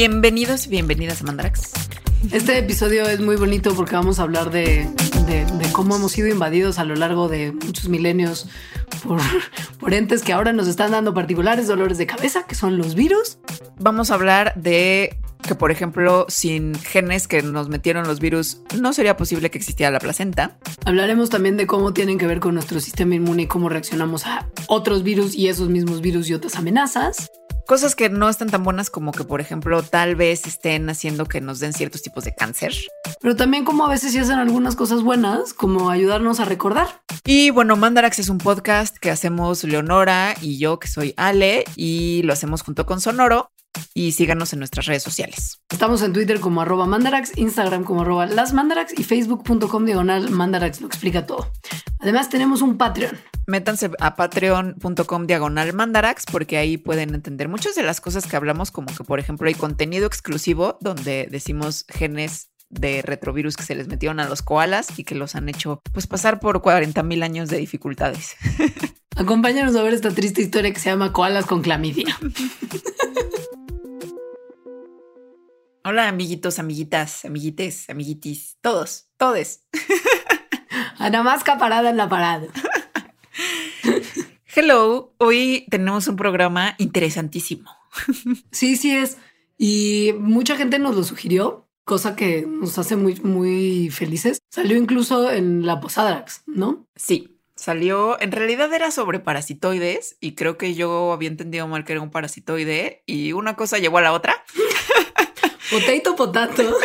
[0.00, 1.72] Bienvenidos y bienvenidas a Mandarax.
[2.30, 4.88] Este episodio es muy bonito porque vamos a hablar de,
[5.26, 8.46] de- de cómo hemos sido invadidos a lo largo de muchos milenios
[9.02, 9.18] por,
[9.80, 13.38] por entes que ahora nos están dando particulares dolores de cabeza, que son los virus.
[13.80, 18.92] Vamos a hablar de que, por ejemplo, sin genes que nos metieron los virus, no
[18.92, 20.58] sería posible que existiera la placenta.
[20.84, 24.46] Hablaremos también de cómo tienen que ver con nuestro sistema inmune y cómo reaccionamos a
[24.68, 27.32] otros virus y esos mismos virus y otras amenazas.
[27.68, 31.42] Cosas que no están tan buenas como que, por ejemplo, tal vez estén haciendo que
[31.42, 32.72] nos den ciertos tipos de cáncer.
[33.20, 37.02] Pero también cómo a veces sí hacen algunas cosas buenas, como ayudarnos a recordar.
[37.26, 42.22] Y bueno, Mandarax es un podcast que hacemos Leonora y yo, que soy Ale, y
[42.22, 43.50] lo hacemos junto con Sonoro.
[43.94, 45.60] Y síganos en nuestras redes sociales.
[45.70, 50.80] Estamos en Twitter como arroba mandarax, Instagram como arroba las mandarax y facebook.com diagonal mandarax
[50.80, 51.50] lo explica todo.
[52.00, 53.18] Además tenemos un Patreon.
[53.46, 58.70] Métanse a patreon.com diagonal mandarax porque ahí pueden entender muchas de las cosas que hablamos,
[58.70, 63.88] como que por ejemplo hay contenido exclusivo donde decimos genes de retrovirus que se les
[63.88, 67.48] metieron a los koalas y que los han hecho pues pasar por 40 mil años
[67.48, 68.36] de dificultades.
[69.16, 72.16] Acompáñanos a ver esta triste historia que se llama Koalas con clamidia.
[75.84, 79.64] Hola amiguitos, amiguitas, amiguites, amiguitis, todos, todes.
[80.98, 82.48] Ana Masca parada en la parada.
[84.54, 87.70] Hello, hoy tenemos un programa interesantísimo.
[88.50, 89.18] Sí, sí es.
[89.56, 94.40] Y mucha gente nos lo sugirió, cosa que nos hace muy, muy felices.
[94.50, 96.86] Salió incluso en la Posadax, ¿no?
[96.96, 101.92] Sí, salió, en realidad era sobre parasitoides y creo que yo había entendido mal que
[101.92, 104.44] era un parasitoide y una cosa llevó a la otra.
[105.70, 106.62] Potato, potato.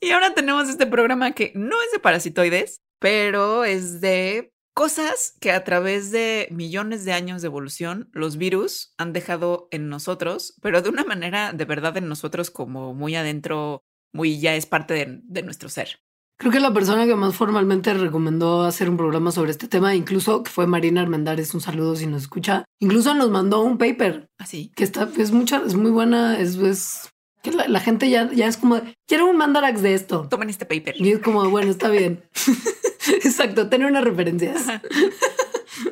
[0.00, 5.50] Y ahora tenemos este programa que no es de parasitoides, pero es de cosas que
[5.50, 10.82] a través de millones de años de evolución los virus han dejado en nosotros, pero
[10.82, 15.20] de una manera de verdad en nosotros como muy adentro, muy ya es parte de,
[15.24, 16.00] de nuestro ser.
[16.38, 20.44] Creo que la persona que más formalmente recomendó hacer un programa sobre este tema, incluso
[20.44, 24.70] que fue Marina Armendáriz, un saludo si nos escucha, incluso nos mandó un paper Así.
[24.76, 27.10] que está, es mucha, es muy buena, es, es
[27.42, 30.28] que la, la gente ya, ya es como, quiero un mandarax de esto.
[30.28, 30.94] Tomen este paper.
[30.98, 32.24] Y es como, bueno, está bien.
[33.24, 34.66] Exacto, tener unas referencias.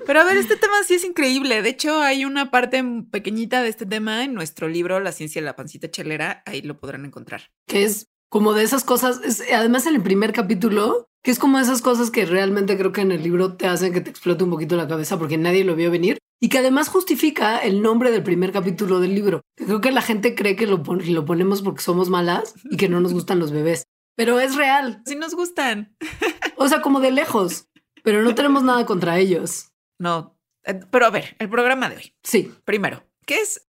[0.07, 1.63] Pero a ver, este tema sí es increíble.
[1.63, 5.47] De hecho, hay una parte pequeñita de este tema en nuestro libro La ciencia de
[5.47, 6.43] la pancita chelera.
[6.47, 7.51] Ahí lo podrán encontrar.
[7.67, 11.59] Que es como de esas cosas, es, además en el primer capítulo, que es como
[11.59, 14.51] esas cosas que realmente creo que en el libro te hacen que te explote un
[14.51, 18.23] poquito la cabeza porque nadie lo vio venir y que además justifica el nombre del
[18.23, 19.41] primer capítulo del libro.
[19.57, 22.89] Creo que la gente cree que lo, pon- lo ponemos porque somos malas y que
[22.89, 23.87] no nos gustan los bebés,
[24.17, 25.03] pero es real.
[25.05, 25.97] Si nos gustan.
[26.57, 27.67] O sea, como de lejos,
[28.05, 29.73] pero no tenemos nada contra ellos.
[29.99, 30.39] No.
[30.65, 32.15] eh, Pero a ver, el programa de hoy.
[32.23, 33.67] Sí, Primero, ¿qué es?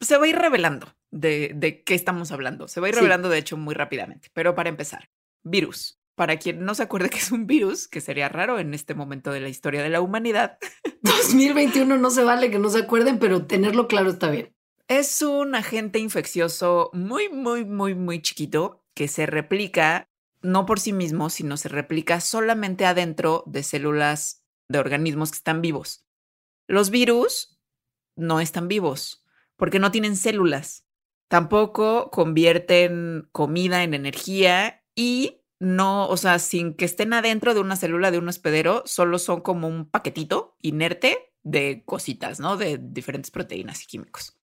[0.00, 2.68] Se va a ir revelando de, de qué estamos hablando.
[2.68, 3.00] Se va a ir Sí.
[3.00, 4.28] revelando, de hecho, muy rápidamente.
[4.32, 5.10] Pero para empezar,
[5.44, 5.99] virus.
[6.14, 9.32] Para quien no se acuerde que es un virus, que sería raro en este momento
[9.32, 10.58] de la historia de la humanidad,
[11.02, 14.54] 2021 no se vale que no se acuerden, pero tenerlo claro está bien.
[14.88, 20.08] Es un agente infeccioso muy, muy, muy, muy chiquito que se replica
[20.42, 25.60] no por sí mismo, sino se replica solamente adentro de células de organismos que están
[25.62, 26.06] vivos.
[26.66, 27.60] Los virus
[28.16, 29.24] no están vivos
[29.56, 30.86] porque no tienen células.
[31.28, 37.76] Tampoco convierten comida en energía y no, o sea, sin que estén adentro de una
[37.76, 42.56] célula de un hospedero, solo son como un paquetito inerte de cositas, ¿no?
[42.56, 44.38] De diferentes proteínas y químicos.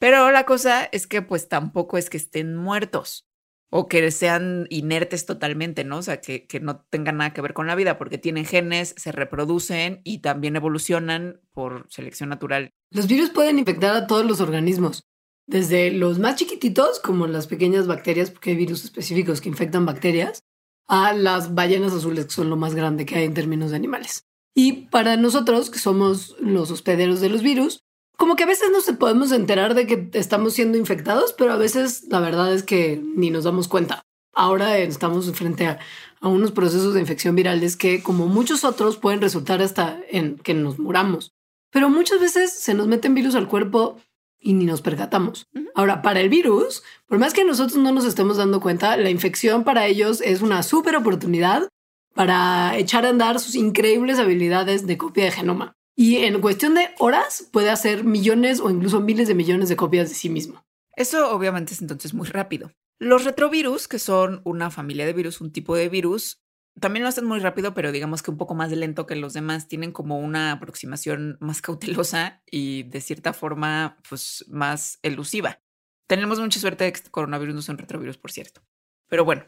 [0.00, 3.28] Pero la cosa es que pues tampoco es que estén muertos
[3.70, 5.98] o que sean inertes totalmente, ¿no?
[5.98, 8.94] O sea, que, que no tengan nada que ver con la vida porque tienen genes,
[8.96, 12.70] se reproducen y también evolucionan por selección natural.
[12.90, 15.08] Los virus pueden infectar a todos los organismos,
[15.50, 20.44] desde los más chiquititos, como las pequeñas bacterias, porque hay virus específicos que infectan bacterias,
[20.86, 24.24] a las ballenas azules, que son lo más grande que hay en términos de animales.
[24.54, 27.80] Y para nosotros, que somos los hospederos de los virus,
[28.16, 31.56] como que a veces no se podemos enterar de que estamos siendo infectados, pero a
[31.56, 34.02] veces la verdad es que ni nos damos cuenta.
[34.32, 35.80] Ahora estamos frente a,
[36.20, 40.54] a unos procesos de infección virales que, como muchos otros, pueden resultar hasta en que
[40.54, 41.32] nos muramos.
[41.72, 43.96] Pero muchas veces se nos meten virus al cuerpo
[44.40, 45.46] y ni nos percatamos.
[45.74, 49.64] Ahora, para el virus, por más que nosotros no nos estemos dando cuenta, la infección
[49.64, 51.68] para ellos es una súper oportunidad
[52.14, 55.74] para echar a andar sus increíbles habilidades de copia de genoma.
[55.94, 60.08] Y en cuestión de horas puede hacer millones o incluso miles de millones de copias
[60.08, 60.64] de sí mismo.
[60.96, 62.72] Eso obviamente es entonces muy rápido.
[62.98, 66.39] Los retrovirus, que son una familia de virus, un tipo de virus,
[66.78, 69.68] también lo hacen muy rápido, pero digamos que un poco más lento que los demás.
[69.68, 75.60] Tienen como una aproximación más cautelosa y de cierta forma, pues más elusiva.
[76.06, 78.62] Tenemos mucha suerte de que este coronavirus no un retrovirus, por cierto.
[79.08, 79.46] Pero bueno,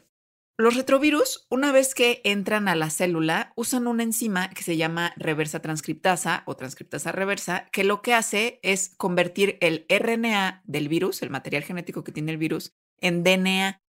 [0.58, 5.14] los retrovirus, una vez que entran a la célula, usan una enzima que se llama
[5.16, 11.22] reversa transcriptasa o transcriptasa reversa, que lo que hace es convertir el RNA del virus,
[11.22, 13.82] el material genético que tiene el virus, en DNA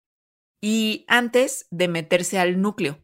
[0.62, 3.03] y antes de meterse al núcleo.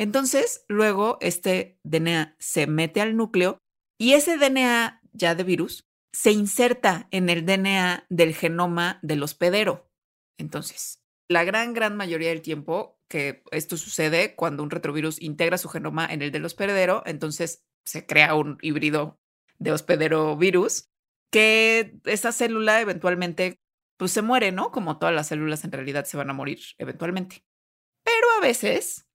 [0.00, 3.58] Entonces, luego este DNA se mete al núcleo
[3.98, 9.90] y ese DNA ya de virus se inserta en el DNA del genoma del hospedero.
[10.38, 15.68] Entonces, la gran, gran mayoría del tiempo que esto sucede cuando un retrovirus integra su
[15.68, 19.20] genoma en el del hospedero, entonces se crea un híbrido
[19.58, 20.88] de hospedero virus,
[21.30, 23.60] que esa célula eventualmente
[23.98, 24.72] pues se muere, ¿no?
[24.72, 27.44] Como todas las células en realidad se van a morir eventualmente.
[28.02, 29.09] Pero a veces,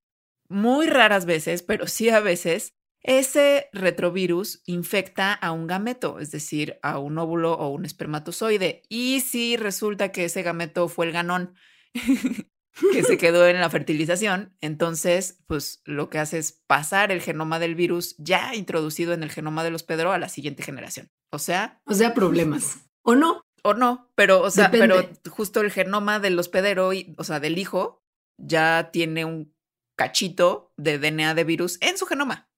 [0.48, 6.80] muy raras veces, pero sí a veces, ese retrovirus infecta a un gameto, es decir,
[6.82, 8.84] a un óvulo o un espermatozoide.
[8.90, 11.54] Y si resulta que ese gameto fue el ganón
[11.94, 17.60] que se quedó en la fertilización, entonces, pues lo que hace es pasar el genoma
[17.60, 21.12] del virus ya introducido en el genoma de los Pedro a la siguiente generación.
[21.32, 21.82] O sea.
[21.86, 22.90] O sea, problemas.
[23.04, 23.46] ¿O no?
[23.64, 28.04] O no, pero, o sea, pero justo el genoma del hospedero, o sea, del hijo,
[28.38, 29.55] ya tiene un
[29.96, 32.50] cachito de DNA de virus en su genoma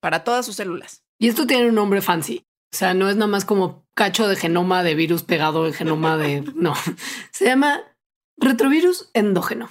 [0.00, 1.04] para todas sus células.
[1.18, 2.44] Y esto tiene un nombre fancy.
[2.72, 6.16] O sea, no es nada más como cacho de genoma de virus pegado en genoma
[6.16, 6.42] de...
[6.54, 6.74] No,
[7.32, 7.80] se llama
[8.36, 9.70] retrovirus endógeno.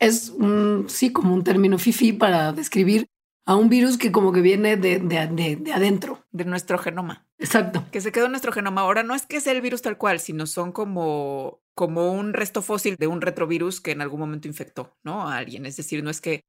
[0.00, 3.06] Es un, sí, como un término fifi para describir
[3.46, 6.24] a un virus que como que viene de, de, de, adentro.
[6.32, 7.26] De nuestro genoma.
[7.38, 7.84] Exacto.
[7.92, 8.82] Que se quedó en nuestro genoma.
[8.82, 12.62] Ahora no es que sea el virus tal cual, sino son como, como un resto
[12.62, 15.28] fósil de un retrovirus que en algún momento infectó, ¿no?
[15.28, 15.66] A alguien.
[15.66, 16.42] Es decir, no es que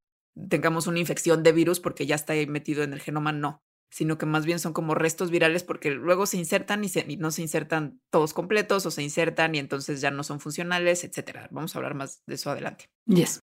[0.48, 4.26] tengamos una infección de virus porque ya está metido en el genoma, no, sino que
[4.26, 8.00] más bien son como restos virales porque luego se insertan y, se, no se insertan
[8.10, 11.48] todos completos o se insertan y entonces ya no son funcionales, etcétera.
[11.50, 12.90] Vamos a hablar más de eso adelante.
[13.06, 13.40] Yes.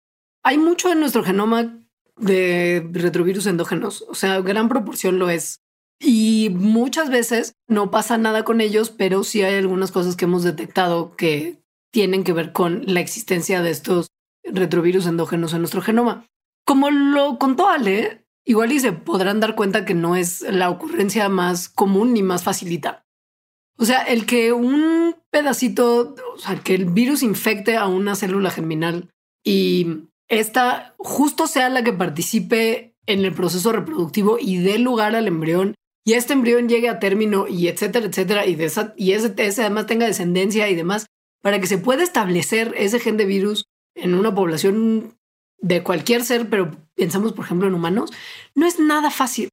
[0.43, 1.79] Hay mucho en nuestro genoma
[2.17, 5.59] de retrovirus endógenos, o sea, gran proporción lo es.
[6.01, 10.43] Y muchas veces no pasa nada con ellos, pero sí hay algunas cosas que hemos
[10.43, 11.58] detectado que
[11.91, 14.07] tienen que ver con la existencia de estos
[14.43, 16.25] retrovirus endógenos en nuestro genoma.
[16.65, 21.29] Como lo contó Ale, igual y se podrán dar cuenta que no es la ocurrencia
[21.29, 23.05] más común ni más facilita.
[23.77, 28.51] O sea, el que un pedacito, o sea, que el virus infecte a una célula
[28.51, 29.09] germinal
[29.43, 35.27] y esta justo sea la que participe en el proceso reproductivo y dé lugar al
[35.27, 35.75] embrión
[36.05, 38.57] y este embrión llegue a término y etcétera, etcétera, y,
[38.97, 41.05] y ese, ese además tenga descendencia y demás,
[41.41, 43.65] para que se pueda establecer ese gen de virus
[43.95, 45.17] en una población
[45.61, 48.11] de cualquier ser, pero pensamos, por ejemplo, en humanos,
[48.55, 49.49] no es nada fácil.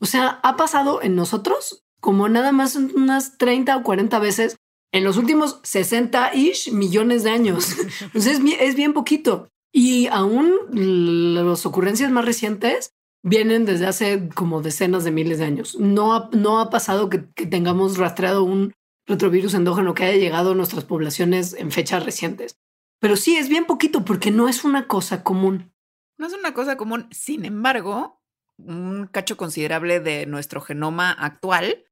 [0.00, 4.56] O sea, ha pasado en nosotros como nada más unas 30 o 40 veces
[4.92, 7.76] en los últimos 60-ish millones de años.
[8.00, 9.48] Entonces es bien, poquito.
[9.72, 12.90] Y aún las ocurrencias más recientes
[13.22, 15.76] vienen desde hace como decenas de miles de años.
[15.78, 18.72] No ha, no ha pasado que, que tengamos rastreado un
[19.08, 22.58] retrovirus endógeno que haya llegado a nuestras poblaciones en fechas recientes.
[23.00, 25.72] Pero sí, es bien poquito porque no es una cosa común.
[26.18, 27.08] No es una cosa común.
[27.10, 28.20] Sin embargo,
[28.56, 31.84] un cacho considerable de nuestro genoma actual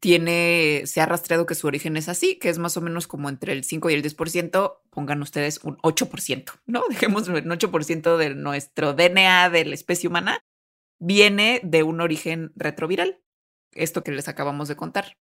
[0.00, 3.28] tiene, se ha rastreado que su origen es así, que es más o menos como
[3.28, 6.84] entre el 5 y el 10%, pongan ustedes un 8%, ¿no?
[6.90, 10.40] Dejemos un 8% de nuestro DNA de la especie humana
[10.98, 13.20] viene de un origen retroviral,
[13.72, 15.16] esto que les acabamos de contar.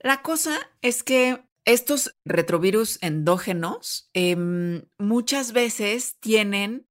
[0.00, 6.86] La cosa es que estos retrovirus endógenos em, muchas veces tienen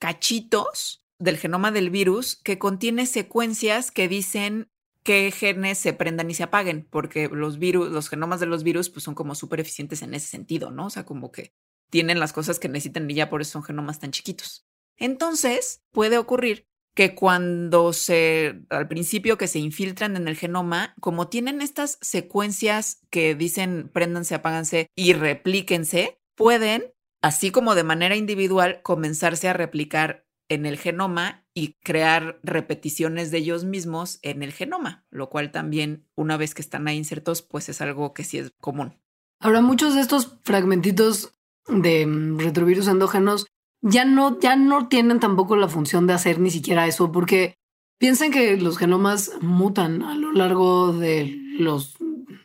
[0.00, 4.70] cachitos del genoma del virus que contiene secuencias que dicen
[5.02, 8.90] qué genes se prendan y se apaguen, porque los virus, los genomas de los virus,
[8.90, 10.86] pues son como súper eficientes en ese sentido, ¿no?
[10.86, 11.54] O sea, como que
[11.90, 14.66] tienen las cosas que necesitan y ya por eso son genomas tan chiquitos.
[14.96, 21.28] Entonces, puede ocurrir que cuando se, al principio que se infiltran en el genoma, como
[21.28, 28.80] tienen estas secuencias que dicen préndanse, apáganse y replíquense, pueden, así como de manera individual,
[28.82, 35.04] comenzarse a replicar en el genoma y crear repeticiones de ellos mismos en el genoma,
[35.10, 38.52] lo cual también, una vez que están ahí insertos, pues es algo que sí es
[38.58, 38.98] común.
[39.38, 41.34] Ahora, muchos de estos fragmentitos
[41.68, 43.46] de mm, retrovirus endógenos
[43.82, 47.56] ya no, ya no tienen tampoco la función de hacer ni siquiera eso, porque
[47.98, 51.96] piensen que los genomas mutan a lo largo de los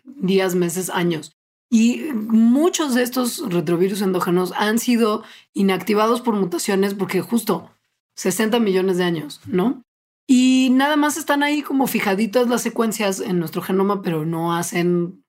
[0.03, 1.33] días, meses, años.
[1.69, 5.23] Y muchos de estos retrovirus endógenos han sido
[5.53, 7.71] inactivados por mutaciones porque justo
[8.15, 9.81] 60 millones de años, ¿no?
[10.27, 15.23] Y nada más están ahí como fijaditas las secuencias en nuestro genoma, pero no hacen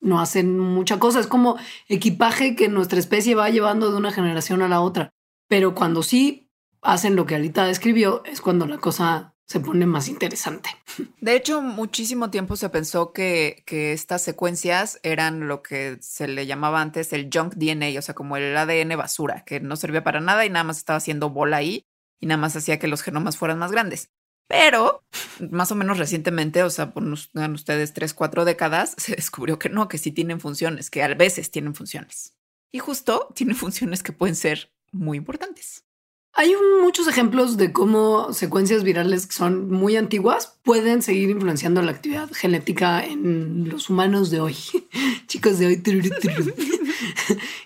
[0.00, 1.20] no hacen mucha cosa.
[1.20, 1.56] Es como
[1.88, 5.12] equipaje que nuestra especie va llevando de una generación a la otra.
[5.50, 6.48] Pero cuando sí
[6.80, 10.70] hacen lo que Alita describió, es cuando la cosa se pone más interesante.
[11.20, 16.46] De hecho, muchísimo tiempo se pensó que, que, estas secuencias eran lo que se le
[16.46, 20.20] llamaba antes el junk DNA, o sea, como el ADN basura, que no servía para
[20.20, 21.84] nada y nada más estaba haciendo bola ahí
[22.20, 24.12] y nada más hacía que los genomas fueran más grandes.
[24.46, 25.02] Pero
[25.50, 29.88] más o menos recientemente, o sea, por ustedes tres, cuatro décadas, se descubrió que no,
[29.88, 32.36] que sí tienen funciones, que a veces tienen funciones.
[32.70, 35.84] Y justo tienen funciones que pueden ser muy importantes.
[36.32, 41.90] Hay muchos ejemplos de cómo secuencias virales que son muy antiguas pueden seguir influenciando la
[41.90, 44.56] actividad genética en los humanos de hoy,
[45.26, 45.82] chicos de hoy.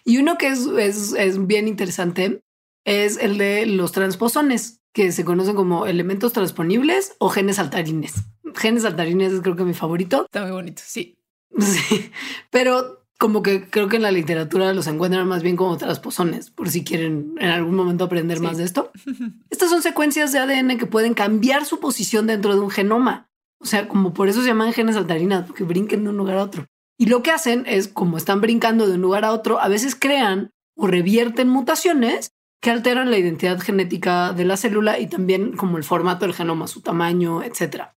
[0.04, 2.40] y uno que es, es, es, bien interesante
[2.86, 8.14] es el de los transposones, que se conocen como elementos transponibles o genes saltarines.
[8.54, 10.24] Genes saltarines es creo que mi favorito.
[10.24, 11.18] Está muy bonito, sí.
[11.58, 12.10] Sí,
[12.50, 16.68] pero como que creo que en la literatura los encuentran más bien como transposones, por
[16.68, 18.90] si quieren en algún momento aprender más de esto.
[19.50, 23.30] Estas son secuencias de ADN que pueden cambiar su posición dentro de un genoma.
[23.60, 26.42] O sea, como por eso se llaman genes saltarinas, porque brinquen de un lugar a
[26.42, 26.66] otro.
[26.98, 29.96] Y lo que hacen es, como están brincando de un lugar a otro, a veces
[29.96, 35.76] crean o revierten mutaciones que alteran la identidad genética de la célula y también como
[35.76, 37.88] el formato del genoma, su tamaño, etc.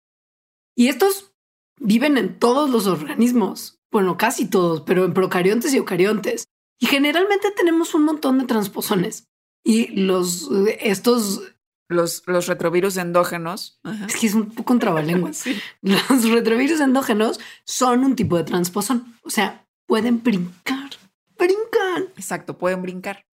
[0.75, 1.35] Y estos
[1.79, 6.51] viven en todos los organismos bueno, casi todos, pero en procariontes y eucariontes.
[6.79, 9.25] Y generalmente tenemos un montón de transposones.
[9.65, 10.51] Y los,
[10.81, 11.55] estos...
[11.89, 13.81] Los, los retrovirus endógenos.
[14.07, 15.45] Es que es un poco un trabalenguas.
[15.81, 19.17] Los retrovirus endógenos son un tipo de transposón.
[19.23, 20.91] O sea, pueden brincar.
[21.39, 22.13] Brincan.
[22.17, 23.25] Exacto, pueden brincar.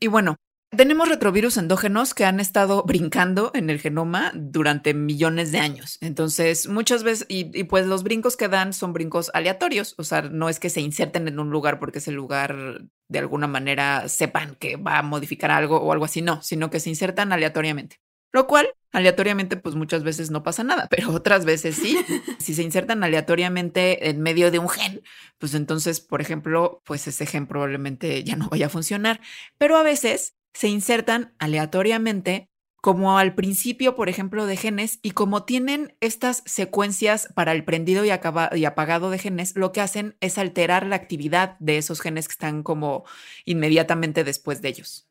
[0.00, 0.36] Y bueno,
[0.76, 5.98] tenemos retrovirus endógenos que han estado brincando en el genoma durante millones de años.
[6.00, 10.48] Entonces, muchas veces, y, pues los brincos que dan son brincos aleatorios, o sea, no
[10.48, 14.76] es que se inserten en un lugar porque ese lugar de alguna manera sepan que
[14.76, 18.00] va a modificar algo o algo así, no, sino que se insertan aleatoriamente.
[18.30, 21.98] Lo cual, aleatoriamente, pues muchas veces no pasa nada, pero otras veces sí.
[22.38, 25.02] si se insertan aleatoriamente en medio de un gen,
[25.38, 29.20] pues entonces, por ejemplo, pues ese gen probablemente ya no vaya a funcionar.
[29.56, 32.50] Pero a veces se insertan aleatoriamente
[32.80, 38.04] como al principio, por ejemplo, de genes, y como tienen estas secuencias para el prendido
[38.04, 42.26] y, y, apagado de genes, lo que hacen es alterar la actividad de esos genes
[42.26, 43.04] que están como
[43.44, 45.07] inmediatamente después de ellos.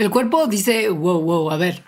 [0.00, 1.84] El cuerpo dice, wow, wow, a ver,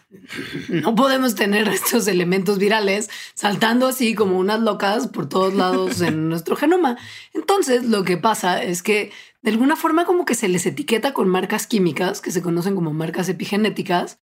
[0.69, 6.29] no podemos tener estos elementos virales saltando así como unas locas por todos lados en
[6.29, 6.99] nuestro genoma.
[7.33, 11.27] Entonces, lo que pasa es que de alguna forma como que se les etiqueta con
[11.27, 14.21] marcas químicas que se conocen como marcas epigenéticas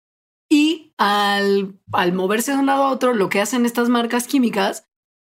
[0.49, 4.87] y al, al moverse de un lado a otro, lo que hacen estas marcas químicas,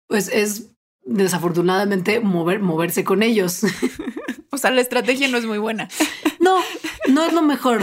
[0.08, 0.74] pues es
[1.05, 3.62] desafortunadamente mover, moverse con ellos.
[4.53, 5.88] O sea, la estrategia no es muy buena.
[6.41, 6.58] No,
[7.08, 7.79] no es lo mejor.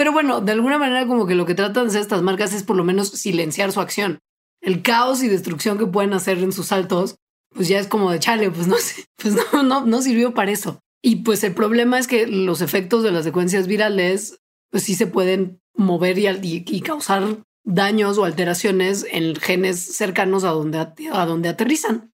[0.00, 2.62] Pero bueno, de alguna manera como que lo que tratan de hacer estas marcas es
[2.62, 4.20] por lo menos silenciar su acción.
[4.62, 7.16] El caos y destrucción que pueden hacer en sus saltos,
[7.54, 10.52] pues ya es como de chale, pues no sé, pues no, no, no sirvió para
[10.52, 10.80] eso.
[11.02, 14.38] Y pues el problema es que los efectos de las secuencias virales,
[14.70, 20.52] pues sí se pueden mover y, y, causar daños o alteraciones en genes cercanos a
[20.52, 20.78] donde,
[21.12, 22.10] a donde aterrizan.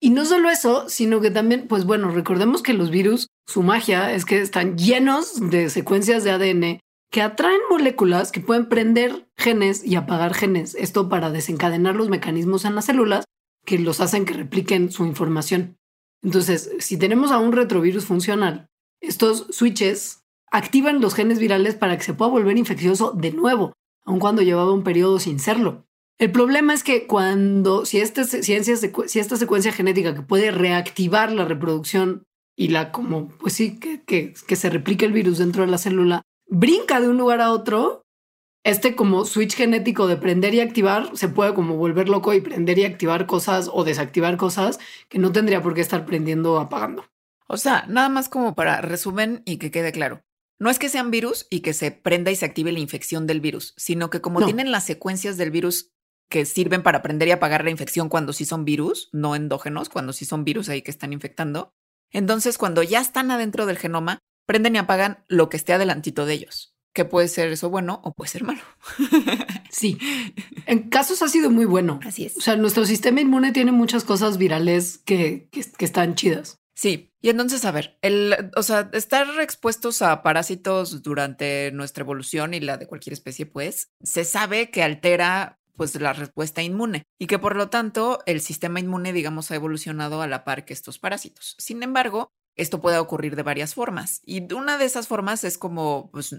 [0.00, 4.12] Y no solo eso, sino que también, pues bueno, recordemos que los virus, su magia
[4.12, 6.80] es que están llenos de secuencias de ADN
[7.10, 10.74] que atraen moléculas que pueden prender genes y apagar genes.
[10.74, 13.24] Esto para desencadenar los mecanismos en las células
[13.64, 15.78] que los hacen que repliquen su información.
[16.22, 18.68] Entonces, si tenemos a un retrovirus funcional,
[19.00, 23.72] estos switches activan los genes virales para que se pueda volver infeccioso de nuevo,
[24.04, 25.86] aun cuando llevaba un periodo sin serlo.
[26.18, 31.44] El problema es que cuando, si, este, si esta secuencia genética que puede reactivar la
[31.44, 32.24] reproducción
[32.56, 36.22] y la como, pues sí, que, que se replique el virus dentro de la célula,
[36.48, 38.02] brinca de un lugar a otro,
[38.64, 42.78] este como switch genético de prender y activar se puede como volver loco y prender
[42.78, 44.78] y activar cosas o desactivar cosas
[45.08, 47.04] que no tendría por qué estar prendiendo o apagando.
[47.46, 50.22] O sea, nada más como para resumen y que quede claro.
[50.58, 53.40] No es que sean virus y que se prenda y se active la infección del
[53.40, 55.92] virus, sino que como tienen las secuencias del virus
[56.28, 60.12] que sirven para prender y apagar la infección cuando sí son virus, no endógenos, cuando
[60.12, 61.72] sí son virus ahí que están infectando,
[62.10, 66.34] entonces cuando ya están adentro del genoma, prenden y apagan lo que esté adelantito de
[66.34, 68.60] ellos que puede ser eso bueno o puede ser malo.
[69.70, 69.98] sí,
[70.66, 72.00] en casos ha sido muy bueno.
[72.04, 72.36] Así es.
[72.36, 76.58] O sea, nuestro sistema inmune tiene muchas cosas virales que, que, están chidas.
[76.74, 82.52] Sí, y entonces, a ver, el, o sea, estar expuestos a parásitos durante nuestra evolución
[82.52, 87.28] y la de cualquier especie, pues, se sabe que altera pues la respuesta inmune y
[87.28, 90.98] que por lo tanto el sistema inmune, digamos, ha evolucionado a la par que estos
[90.98, 91.54] parásitos.
[91.58, 96.10] Sin embargo, esto puede ocurrir de varias formas y una de esas formas es como
[96.12, 96.34] pues,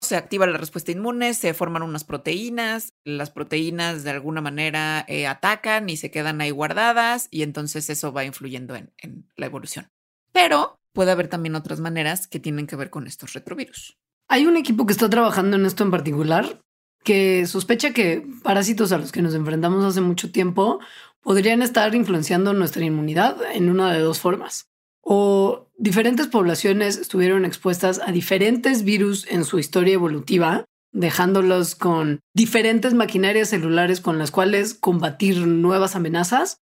[0.00, 5.26] se activa la respuesta inmune, se forman unas proteínas, las proteínas de alguna manera eh,
[5.26, 9.88] atacan y se quedan ahí guardadas y entonces eso va influyendo en, en la evolución.
[10.32, 13.96] Pero puede haber también otras maneras que tienen que ver con estos retrovirus.
[14.28, 16.60] Hay un equipo que está trabajando en esto en particular
[17.02, 20.80] que sospecha que parásitos a los que nos enfrentamos hace mucho tiempo
[21.20, 24.68] podrían estar influenciando nuestra inmunidad en una de dos formas
[25.04, 32.94] o diferentes poblaciones estuvieron expuestas a diferentes virus en su historia evolutiva, dejándolos con diferentes
[32.94, 36.58] maquinarias celulares con las cuales combatir nuevas amenazas,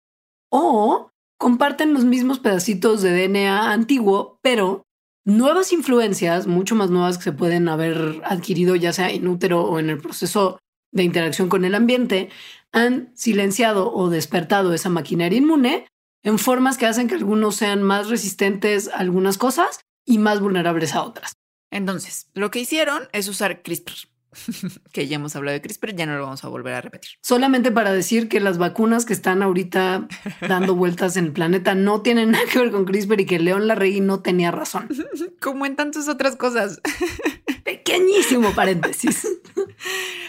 [0.50, 4.84] o comparten los mismos pedacitos de DNA antiguo, pero
[5.24, 9.78] nuevas influencias, mucho más nuevas que se pueden haber adquirido ya sea en útero o
[9.78, 10.58] en el proceso
[10.92, 12.30] de interacción con el ambiente,
[12.72, 15.86] han silenciado o despertado esa maquinaria inmune
[16.22, 20.94] en formas que hacen que algunos sean más resistentes a algunas cosas y más vulnerables
[20.94, 21.32] a otras.
[21.70, 23.92] Entonces, lo que hicieron es usar CRISPR,
[24.92, 27.10] que ya hemos hablado de CRISPR, ya no lo vamos a volver a repetir.
[27.22, 30.08] Solamente para decir que las vacunas que están ahorita
[30.48, 33.66] dando vueltas en el planeta no tienen nada que ver con CRISPR y que León
[33.66, 34.88] Larregui no tenía razón.
[35.40, 36.80] Como en tantas otras cosas.
[37.64, 39.26] Pequeñísimo paréntesis.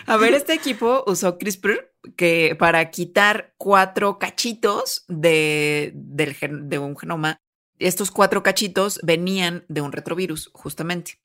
[0.06, 7.38] A ver, este equipo usó CRISPR que para quitar cuatro cachitos de, de un genoma.
[7.80, 11.20] Estos cuatro cachitos venían de un retrovirus, justamente.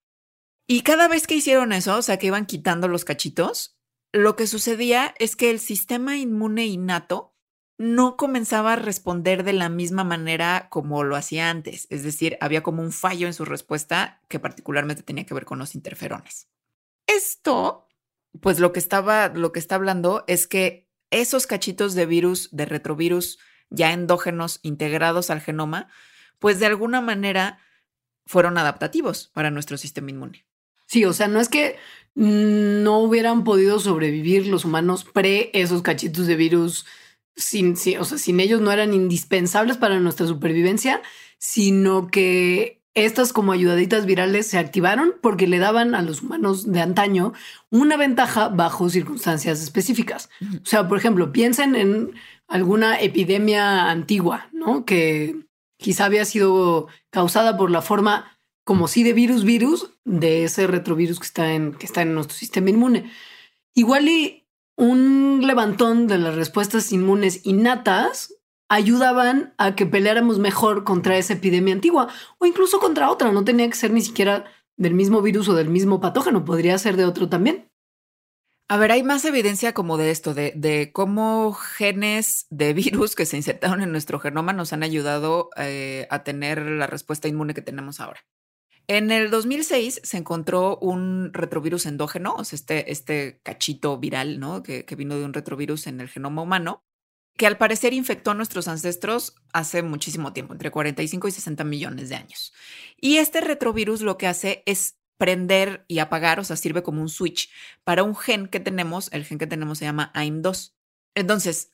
[0.66, 3.78] Y cada vez que hicieron eso, o sea, que iban quitando los cachitos,
[4.12, 7.34] lo que sucedía es que el sistema inmune innato
[7.78, 11.86] no comenzaba a responder de la misma manera como lo hacía antes.
[11.90, 15.58] Es decir, había como un fallo en su respuesta que particularmente tenía que ver con
[15.58, 16.48] los interferones.
[17.06, 17.86] Esto
[18.40, 22.66] pues lo que estaba, lo que está hablando es que esos cachitos de virus, de
[22.66, 23.38] retrovirus
[23.70, 25.88] ya endógenos integrados al genoma,
[26.38, 27.58] pues de alguna manera
[28.26, 30.46] fueron adaptativos para nuestro sistema inmune.
[30.86, 31.76] Sí, o sea, no es que
[32.14, 36.86] no hubieran podido sobrevivir los humanos pre esos cachitos de virus
[37.36, 41.02] sin, o sea, sin ellos no eran indispensables para nuestra supervivencia,
[41.38, 46.80] sino que estas como ayudaditas virales se activaron porque le daban a los humanos de
[46.80, 47.34] antaño
[47.70, 50.30] una ventaja bajo circunstancias específicas.
[50.62, 52.14] O sea, por ejemplo, piensen en
[52.48, 54.86] alguna epidemia antigua, ¿no?
[54.86, 55.36] Que
[55.76, 58.35] quizá había sido causada por la forma
[58.66, 62.36] como si de virus virus de ese retrovirus que está en, que está en nuestro
[62.36, 63.12] sistema inmune.
[63.74, 64.44] Igual y
[64.76, 68.34] un levantón de las respuestas inmunes innatas
[68.68, 73.30] ayudaban a que peleáramos mejor contra esa epidemia antigua o incluso contra otra.
[73.30, 76.96] No tenía que ser ni siquiera del mismo virus o del mismo patógeno, podría ser
[76.96, 77.70] de otro también.
[78.68, 83.26] A ver, hay más evidencia como de esto, de, de cómo genes de virus que
[83.26, 87.62] se insertaron en nuestro genoma nos han ayudado eh, a tener la respuesta inmune que
[87.62, 88.26] tenemos ahora.
[88.88, 94.62] En el 2006 se encontró un retrovirus endógeno, o sea, este, este cachito viral, ¿no?
[94.62, 96.84] Que, que vino de un retrovirus en el genoma humano,
[97.36, 102.08] que al parecer infectó a nuestros ancestros hace muchísimo tiempo, entre 45 y 60 millones
[102.08, 102.52] de años.
[103.00, 107.08] Y este retrovirus lo que hace es prender y apagar, o sea, sirve como un
[107.08, 107.50] switch
[107.84, 110.74] para un gen que tenemos, el gen que tenemos se llama AIM2.
[111.14, 111.72] Entonces,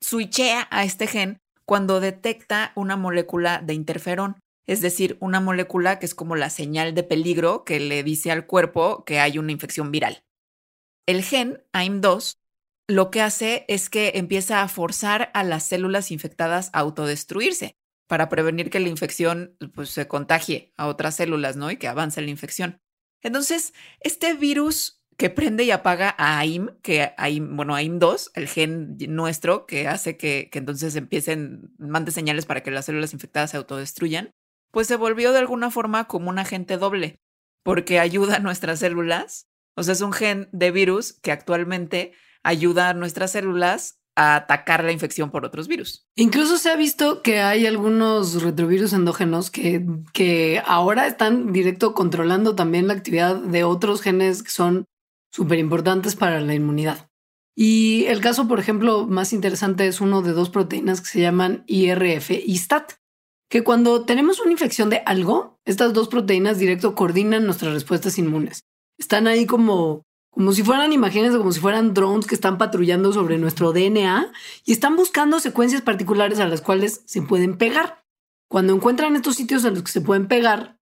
[0.00, 6.06] switchea a este gen cuando detecta una molécula de interferón, es decir, una molécula que
[6.06, 9.90] es como la señal de peligro que le dice al cuerpo que hay una infección
[9.90, 10.24] viral.
[11.06, 12.36] El gen AIM2
[12.86, 17.76] lo que hace es que empieza a forzar a las células infectadas a autodestruirse
[18.08, 21.70] para prevenir que la infección pues, se contagie a otras células, ¿no?
[21.70, 22.80] Y que avance la infección.
[23.22, 28.96] Entonces, este virus que prende y apaga a AIM, que AIM, bueno, AIM2, el gen
[29.08, 33.56] nuestro que hace que, que entonces empiecen, mande señales para que las células infectadas se
[33.56, 34.30] autodestruyan,
[34.78, 37.18] pues se volvió de alguna forma como un agente doble,
[37.64, 39.48] porque ayuda a nuestras células.
[39.74, 42.12] O sea, es un gen de virus que actualmente
[42.44, 46.06] ayuda a nuestras células a atacar la infección por otros virus.
[46.14, 52.54] Incluso se ha visto que hay algunos retrovirus endógenos que, que ahora están directo controlando
[52.54, 54.84] también la actividad de otros genes que son
[55.32, 57.10] súper importantes para la inmunidad.
[57.56, 61.64] Y el caso, por ejemplo, más interesante es uno de dos proteínas que se llaman
[61.66, 62.92] IRF y STAT,
[63.48, 68.60] que cuando tenemos una infección de algo, estas dos proteínas directo coordinan nuestras respuestas inmunes.
[68.98, 73.38] Están ahí como como si fueran, imagínense, como si fueran drones que están patrullando sobre
[73.38, 74.30] nuestro DNA
[74.64, 78.04] y están buscando secuencias particulares a las cuales se pueden pegar.
[78.48, 80.78] Cuando encuentran estos sitios a los que se pueden pegar,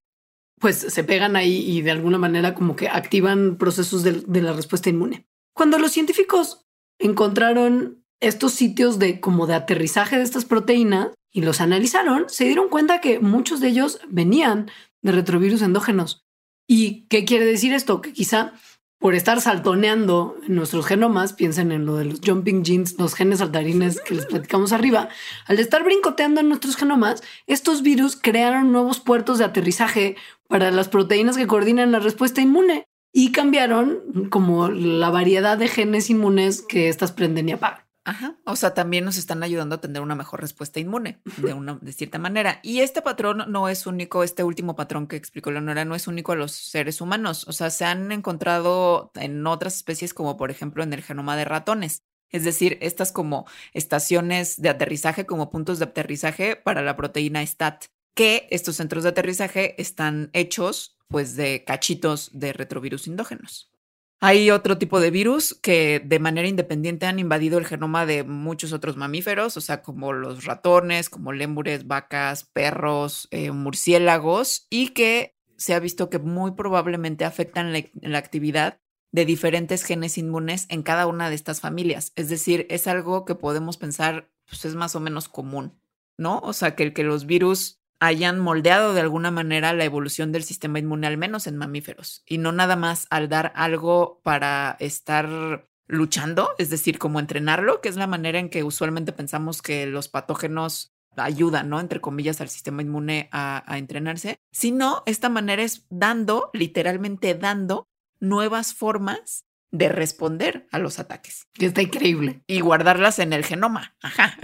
[0.60, 4.52] pues se pegan ahí y de alguna manera como que activan procesos de, de la
[4.52, 5.26] respuesta inmune.
[5.54, 6.66] Cuando los científicos
[6.98, 12.70] encontraron estos sitios de como de aterrizaje de estas proteínas y los analizaron, se dieron
[12.70, 14.70] cuenta que muchos de ellos venían
[15.02, 16.24] de retrovirus endógenos.
[16.66, 18.00] ¿Y qué quiere decir esto?
[18.00, 18.54] Que quizá
[18.98, 24.00] por estar saltoneando nuestros genomas, piensen en lo de los jumping genes, los genes saltarines
[24.00, 25.10] que les platicamos arriba,
[25.44, 30.16] al estar brincoteando en nuestros genomas, estos virus crearon nuevos puertos de aterrizaje
[30.48, 36.08] para las proteínas que coordinan la respuesta inmune y cambiaron como la variedad de genes
[36.08, 37.85] inmunes que estas prenden y apagan.
[38.06, 38.36] Ajá.
[38.44, 41.92] O sea, también nos están ayudando a tener una mejor respuesta inmune de una, de
[41.92, 42.60] cierta manera.
[42.62, 46.30] Y este patrón no es único, este último patrón que explicó Leonora no es único
[46.30, 47.44] a los seres humanos.
[47.48, 51.46] O sea, se han encontrado en otras especies, como por ejemplo en el genoma de
[51.46, 52.04] ratones.
[52.30, 57.86] Es decir, estas como estaciones de aterrizaje, como puntos de aterrizaje para la proteína STAT,
[58.14, 63.72] que estos centros de aterrizaje están hechos pues de cachitos de retrovirus endógenos.
[64.20, 68.72] Hay otro tipo de virus que de manera independiente han invadido el genoma de muchos
[68.72, 75.36] otros mamíferos, o sea, como los ratones, como lémures, vacas, perros, eh, murciélagos, y que
[75.58, 78.80] se ha visto que muy probablemente afectan la, actividad
[79.12, 82.12] de diferentes genes inmunes en cada una de estas familias.
[82.16, 85.78] Es decir, es algo que podemos pensar, pues es más o menos común,
[86.16, 86.38] ¿no?
[86.40, 90.44] O sea, que el que los virus hayan moldeado de alguna manera la evolución del
[90.44, 95.68] sistema inmune, al menos en mamíferos, y no nada más al dar algo para estar
[95.88, 100.08] luchando, es decir, como entrenarlo, que es la manera en que usualmente pensamos que los
[100.08, 101.80] patógenos ayudan, ¿no?
[101.80, 107.88] Entre comillas, al sistema inmune a, a entrenarse, sino esta manera es dando, literalmente dando,
[108.20, 111.46] nuevas formas de responder a los ataques.
[111.52, 112.42] Que está increíble.
[112.46, 113.94] Y guardarlas en el genoma.
[114.02, 114.38] Ajá.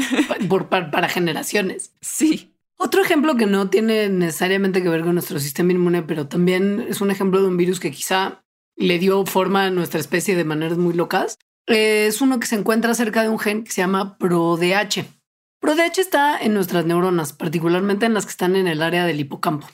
[0.49, 1.95] Por, para generaciones.
[2.01, 2.52] Sí.
[2.85, 7.01] Otro ejemplo que no tiene necesariamente que ver con nuestro sistema inmune, pero también es
[7.01, 8.43] un ejemplo de un virus que quizá
[8.75, 12.93] le dio forma a nuestra especie de maneras muy locas, es uno que se encuentra
[12.95, 15.05] cerca de un gen que se llama ProDH.
[15.61, 19.69] ProDH está en nuestras neuronas, particularmente en las que están en el área del hipocampo.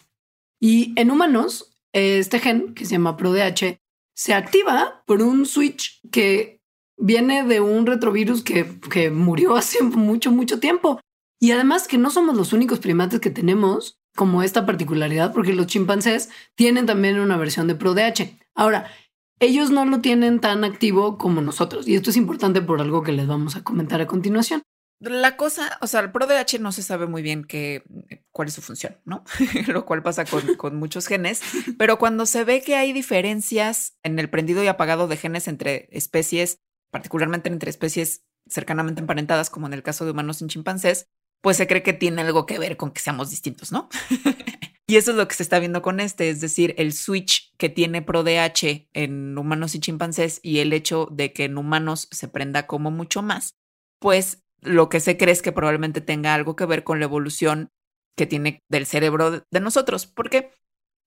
[0.60, 3.80] Y en humanos, este gen que se llama ProDH
[4.14, 6.60] se activa por un switch que
[6.98, 11.00] viene de un retrovirus que, que murió hace mucho, mucho tiempo.
[11.40, 15.68] Y además que no somos los únicos primates que tenemos como esta particularidad, porque los
[15.68, 18.36] chimpancés tienen también una versión de ProDH.
[18.54, 18.90] Ahora,
[19.38, 23.12] ellos no lo tienen tan activo como nosotros, y esto es importante por algo que
[23.12, 24.62] les vamos a comentar a continuación.
[25.00, 27.84] La cosa, o sea, el ProDH no se sabe muy bien qué,
[28.32, 29.22] cuál es su función, ¿no?
[29.68, 31.40] lo cual pasa con, con, muchos genes,
[31.78, 35.88] pero cuando se ve que hay diferencias en el prendido y apagado de genes entre
[35.92, 36.58] especies,
[36.90, 41.06] particularmente entre especies cercanamente emparentadas, como en el caso de humanos y chimpancés,
[41.40, 43.88] pues se cree que tiene algo que ver con que seamos distintos, ¿no?
[44.86, 47.68] y eso es lo que se está viendo con este, es decir, el switch que
[47.68, 52.66] tiene ProDH en humanos y chimpancés y el hecho de que en humanos se prenda
[52.66, 53.56] como mucho más,
[54.00, 57.70] pues lo que se cree es que probablemente tenga algo que ver con la evolución
[58.16, 60.06] que tiene del cerebro de nosotros.
[60.06, 60.50] ¿Por qué?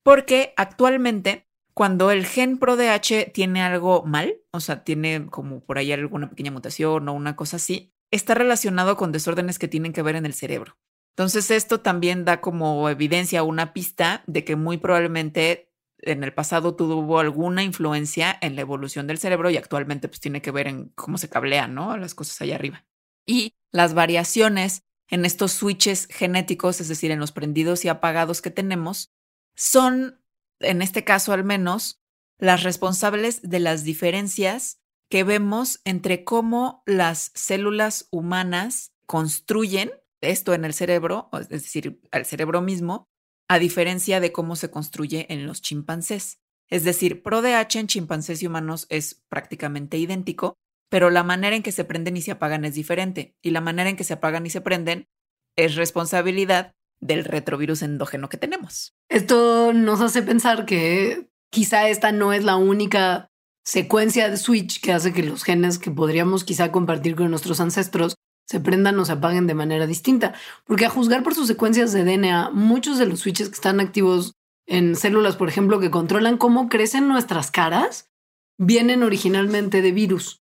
[0.03, 5.91] Porque actualmente cuando el gen ProDH tiene algo mal, o sea, tiene como por ahí
[5.91, 10.15] alguna pequeña mutación o una cosa así, está relacionado con desórdenes que tienen que ver
[10.15, 10.78] en el cerebro.
[11.15, 16.76] Entonces, esto también da como evidencia una pista de que muy probablemente en el pasado
[16.76, 20.89] tuvo alguna influencia en la evolución del cerebro y actualmente pues tiene que ver en
[20.89, 21.95] cómo se cablean, ¿no?
[21.97, 22.86] Las cosas allá arriba.
[23.26, 28.50] Y las variaciones en estos switches genéticos, es decir, en los prendidos y apagados que
[28.50, 29.13] tenemos,
[29.56, 30.24] son,
[30.60, 32.02] en este caso al menos,
[32.39, 34.80] las responsables de las diferencias
[35.12, 42.26] que vemos entre cómo las células humanas construyen esto en el cerebro, es decir, al
[42.26, 43.10] cerebro mismo,
[43.50, 46.39] a diferencia de cómo se construye en los chimpancés.
[46.69, 50.56] Es decir, ProDH en chimpancés y humanos es prácticamente idéntico,
[50.89, 53.89] pero la manera en que se prenden y se apagan es diferente, y la manera
[53.89, 55.10] en que se apagan y se prenden
[55.58, 56.71] es responsabilidad
[57.02, 58.95] del retrovirus endógeno que tenemos.
[59.10, 63.30] Esto nos hace pensar que quizá esta no es la única
[63.63, 68.15] secuencia de switch que hace que los genes que podríamos quizá compartir con nuestros ancestros
[68.47, 70.34] se prendan o se apaguen de manera distinta.
[70.65, 74.34] Porque a juzgar por sus secuencias de DNA, muchos de los switches que están activos
[74.65, 78.12] en células, por ejemplo, que controlan cómo crecen nuestras caras,
[78.58, 80.41] vienen originalmente de virus.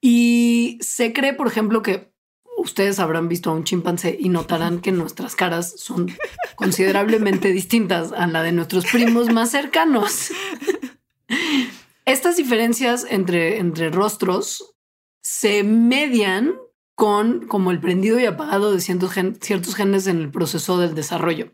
[0.00, 2.12] Y se cree, por ejemplo, que
[2.56, 6.10] ustedes habrán visto a un chimpancé y notarán que nuestras caras son
[6.54, 10.30] considerablemente distintas a la de nuestros primos más cercanos.
[12.04, 14.74] Estas diferencias entre, entre rostros
[15.22, 16.56] se median
[16.96, 21.52] con como el prendido y apagado de ciertos, ciertos genes en el proceso del desarrollo.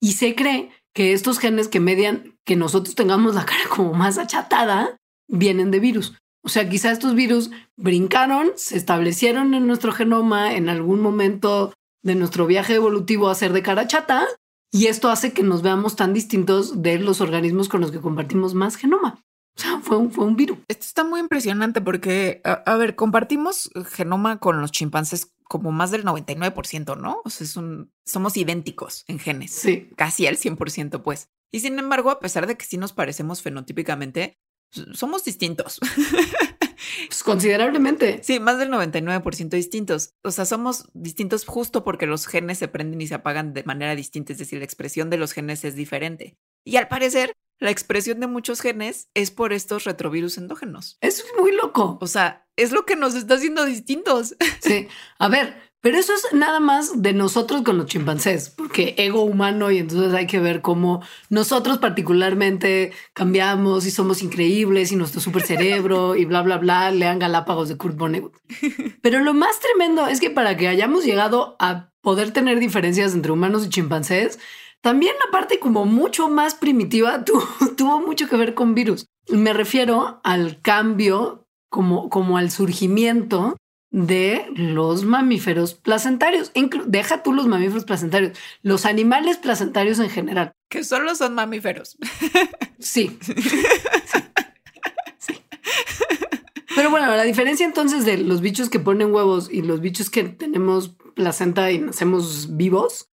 [0.00, 4.18] Y se cree que estos genes que median que nosotros tengamos la cara como más
[4.18, 4.96] achatada
[5.28, 6.14] vienen de virus.
[6.42, 12.14] O sea, quizá estos virus brincaron, se establecieron en nuestro genoma en algún momento de
[12.14, 14.26] nuestro viaje evolutivo a ser de cara chata
[14.72, 18.54] y esto hace que nos veamos tan distintos de los organismos con los que compartimos
[18.54, 19.22] más genoma.
[19.56, 20.58] O sea, fue un, fue un virus.
[20.68, 26.04] Esto está muy impresionante porque, a, ver, compartimos genoma con los chimpancés como más del
[26.04, 27.20] 99%, ¿no?
[27.24, 29.52] O sea, es un, somos idénticos en genes.
[29.52, 29.90] Sí.
[29.96, 31.28] Casi al 100%, pues.
[31.52, 34.38] Y sin embargo, a pesar de que sí nos parecemos fenotípicamente,
[34.92, 35.80] somos distintos.
[37.06, 38.20] Pues considerablemente.
[38.22, 40.14] Sí, más del 99% distintos.
[40.22, 43.94] O sea, somos distintos justo porque los genes se prenden y se apagan de manera
[43.94, 46.36] distinta, es decir, la expresión de los genes es diferente.
[46.64, 50.98] Y al parecer, la expresión de muchos genes es por estos retrovirus endógenos.
[51.00, 51.98] Eso es muy loco.
[52.00, 54.36] O sea, es lo que nos está haciendo distintos.
[54.60, 54.88] Sí.
[55.18, 59.70] A ver, pero eso es nada más de nosotros con los chimpancés, porque ego humano
[59.70, 65.42] y entonces hay que ver cómo nosotros particularmente cambiamos y somos increíbles y nuestro super
[65.42, 68.36] cerebro y bla, bla, bla, lean Galápagos de Kurt Vonnegut.
[69.00, 73.32] Pero lo más tremendo es que para que hayamos llegado a poder tener diferencias entre
[73.32, 74.38] humanos y chimpancés,
[74.82, 79.06] también la parte como mucho más primitiva tuvo, tuvo mucho que ver con virus.
[79.28, 83.56] Me refiero al cambio como, como al surgimiento
[83.90, 86.52] de los mamíferos placentarios.
[86.86, 90.54] deja tú los mamíferos placentarios, los animales placentarios en general.
[90.68, 91.96] Que solo son mamíferos.
[92.82, 93.18] Sí.
[95.18, 95.34] sí.
[96.74, 100.24] Pero bueno, la diferencia entonces de los bichos que ponen huevos y los bichos que
[100.24, 103.10] tenemos placenta y nacemos vivos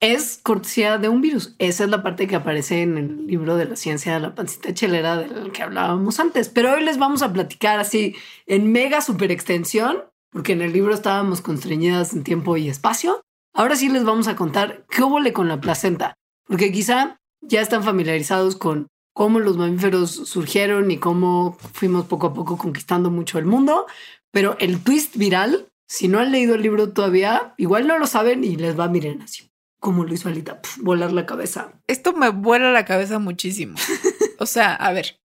[0.00, 1.54] es cortesía de un virus.
[1.58, 4.74] Esa es la parte que aparece en el libro de la ciencia de la pancita
[4.74, 6.50] chelera del que hablábamos antes.
[6.50, 8.14] Pero hoy les vamos a platicar así
[8.46, 13.22] en mega super extensión porque en el libro estábamos constreñidas en tiempo y espacio.
[13.54, 16.14] Ahora sí les vamos a contar qué hubo con la placenta,
[16.46, 22.34] porque quizá ya están familiarizados con cómo los mamíferos surgieron y cómo fuimos poco a
[22.34, 23.86] poco conquistando mucho el mundo,
[24.30, 28.44] pero el twist viral, si no han leído el libro todavía, igual no lo saben
[28.44, 31.72] y les va a mirar así, como lo hizo Alita, volar la cabeza.
[31.86, 33.78] Esto me vuela la cabeza muchísimo.
[34.38, 35.18] o sea, a ver,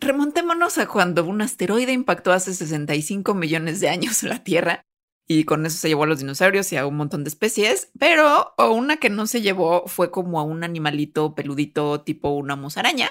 [0.00, 4.84] Remontémonos a cuando un asteroide impactó hace 65 millones de años la Tierra
[5.30, 8.54] y con eso se llevó a los dinosaurios y a un montón de especies, pero
[8.58, 13.10] una que no se llevó fue como a un animalito peludito tipo una musaraña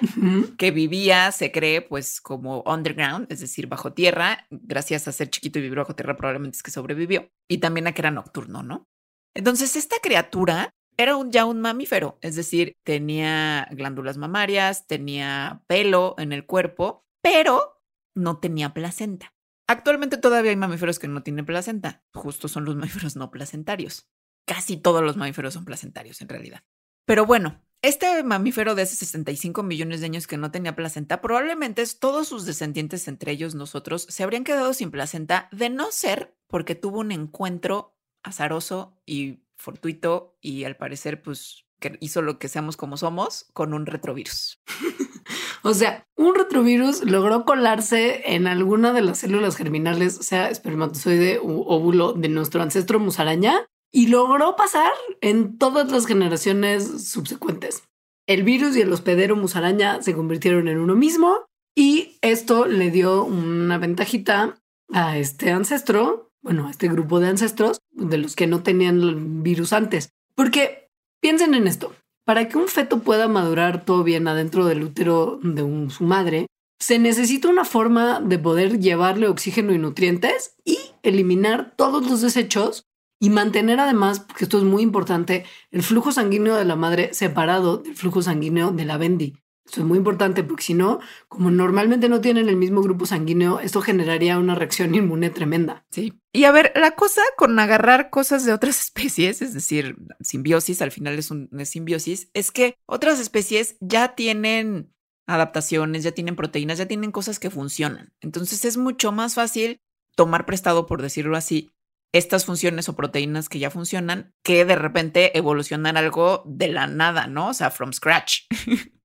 [0.57, 5.59] que vivía, se cree, pues como underground, es decir, bajo tierra, gracias a ser chiquito
[5.59, 8.87] y vivir bajo tierra probablemente es que sobrevivió y también a que era nocturno, ¿no?
[9.35, 16.15] Entonces esta criatura era un, ya un mamífero, es decir, tenía glándulas mamarias, tenía pelo
[16.17, 17.81] en el cuerpo, pero
[18.15, 19.33] no tenía placenta.
[19.67, 24.09] Actualmente todavía hay mamíferos que no tienen placenta, justo son los mamíferos no placentarios.
[24.45, 26.63] Casi todos los mamíferos son placentarios en realidad.
[27.05, 31.83] Pero bueno, este mamífero de hace 65 millones de años que no tenía placenta, probablemente
[31.99, 36.75] todos sus descendientes, entre ellos nosotros, se habrían quedado sin placenta de no ser porque
[36.75, 42.77] tuvo un encuentro azaroso y fortuito y al parecer pues que hizo lo que seamos
[42.77, 44.59] como somos con un retrovirus.
[45.63, 51.61] o sea, un retrovirus logró colarse en alguna de las células germinales, sea espermatozoide u
[51.67, 54.91] óvulo de nuestro ancestro musaraña y logró pasar
[55.21, 57.83] en todas las generaciones subsecuentes.
[58.27, 63.23] El virus y el hospedero musaraña se convirtieron en uno mismo y esto le dio
[63.23, 64.59] una ventajita
[64.91, 70.13] a este ancestro bueno, este grupo de ancestros de los que no tenían virus antes.
[70.33, 75.41] Porque piensen en esto, para que un feto pueda madurar todo bien adentro del útero
[75.43, 76.47] de su madre,
[76.79, 82.85] se necesita una forma de poder llevarle oxígeno y nutrientes y eliminar todos los desechos
[83.19, 87.79] y mantener además, porque esto es muy importante, el flujo sanguíneo de la madre separado
[87.79, 89.35] del flujo sanguíneo de la bendi.
[89.67, 93.59] Esto es muy importante porque si no, como normalmente no tienen el mismo grupo sanguíneo,
[93.59, 95.85] esto generaría una reacción inmune tremenda.
[95.91, 96.13] Sí.
[96.31, 100.91] Y a ver, la cosa con agarrar cosas de otras especies, es decir, simbiosis, al
[100.91, 104.93] final es una simbiosis, es que otras especies ya tienen
[105.27, 108.13] adaptaciones, ya tienen proteínas, ya tienen cosas que funcionan.
[108.21, 109.81] Entonces es mucho más fácil
[110.15, 111.71] tomar prestado, por decirlo así,
[112.13, 117.27] estas funciones o proteínas que ya funcionan, que de repente evolucionar algo de la nada,
[117.27, 117.49] ¿no?
[117.49, 118.43] O sea, from scratch.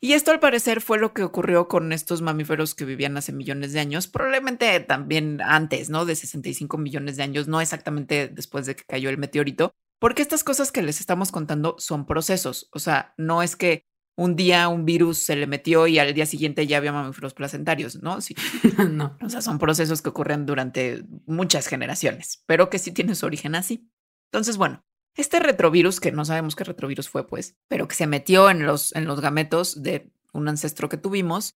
[0.00, 3.72] Y esto al parecer fue lo que ocurrió con estos mamíferos que vivían hace millones
[3.72, 6.04] de años, probablemente también antes, ¿no?
[6.04, 10.44] De 65 millones de años, no exactamente después de que cayó el meteorito, porque estas
[10.44, 14.84] cosas que les estamos contando son procesos, o sea, no es que un día un
[14.84, 18.20] virus se le metió y al día siguiente ya había mamíferos placentarios, ¿no?
[18.20, 18.34] Sí.
[18.90, 19.16] no.
[19.20, 23.54] O sea, son procesos que ocurren durante muchas generaciones, pero que sí tienen su origen
[23.54, 23.90] así.
[24.30, 24.84] Entonces, bueno,
[25.16, 28.94] este retrovirus, que no sabemos qué retrovirus fue, pues, pero que se metió en los,
[28.94, 31.56] en los gametos de un ancestro que tuvimos,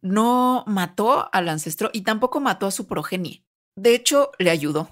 [0.00, 3.44] no mató al ancestro y tampoco mató a su progenie.
[3.76, 4.90] De hecho, le ayudó.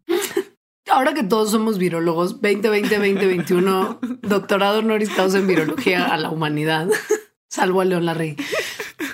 [0.90, 6.88] Ahora que todos somos virólogos, 2020, 2021, doctorado honoris causa en virología a la humanidad,
[7.50, 8.36] salvo a León Larry.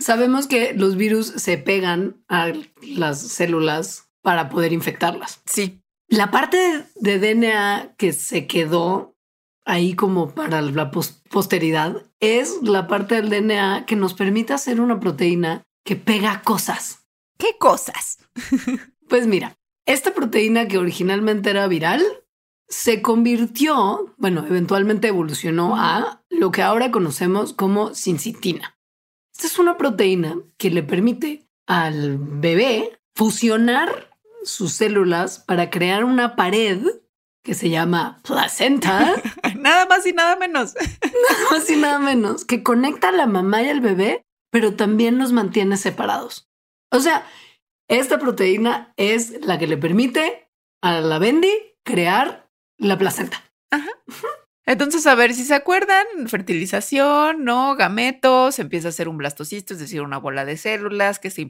[0.01, 5.43] Sabemos que los virus se pegan a las células para poder infectarlas.
[5.47, 5.84] Sí.
[6.09, 9.17] La parte de DNA que se quedó
[9.65, 15.01] ahí como para la posteridad es la parte del DNA que nos permite hacer una
[15.01, 17.07] proteína que pega cosas.
[17.39, 18.19] ¿Qué cosas?
[19.09, 22.03] pues mira, esta proteína que originalmente era viral
[22.69, 28.79] se convirtió, bueno, eventualmente evolucionó a lo que ahora conocemos como sincitina.
[29.35, 34.14] Esta es una proteína que le permite al bebé fusionar
[34.45, 36.81] sus células para crear una pared
[37.43, 39.15] que se llama placenta.
[39.57, 40.75] nada más y nada menos.
[41.03, 45.19] nada más y nada menos, que conecta a la mamá y al bebé, pero también
[45.19, 46.49] los mantiene separados.
[46.91, 47.27] O sea,
[47.89, 50.49] esta proteína es la que le permite
[50.83, 51.53] a la Bendy
[51.85, 53.43] crear la placenta.
[53.71, 53.91] Ajá.
[54.67, 57.77] Entonces, a ver si se acuerdan, fertilización, ¿no?
[57.77, 61.47] Gametos, empieza a ser un blastocisto, es decir, una bola de células que se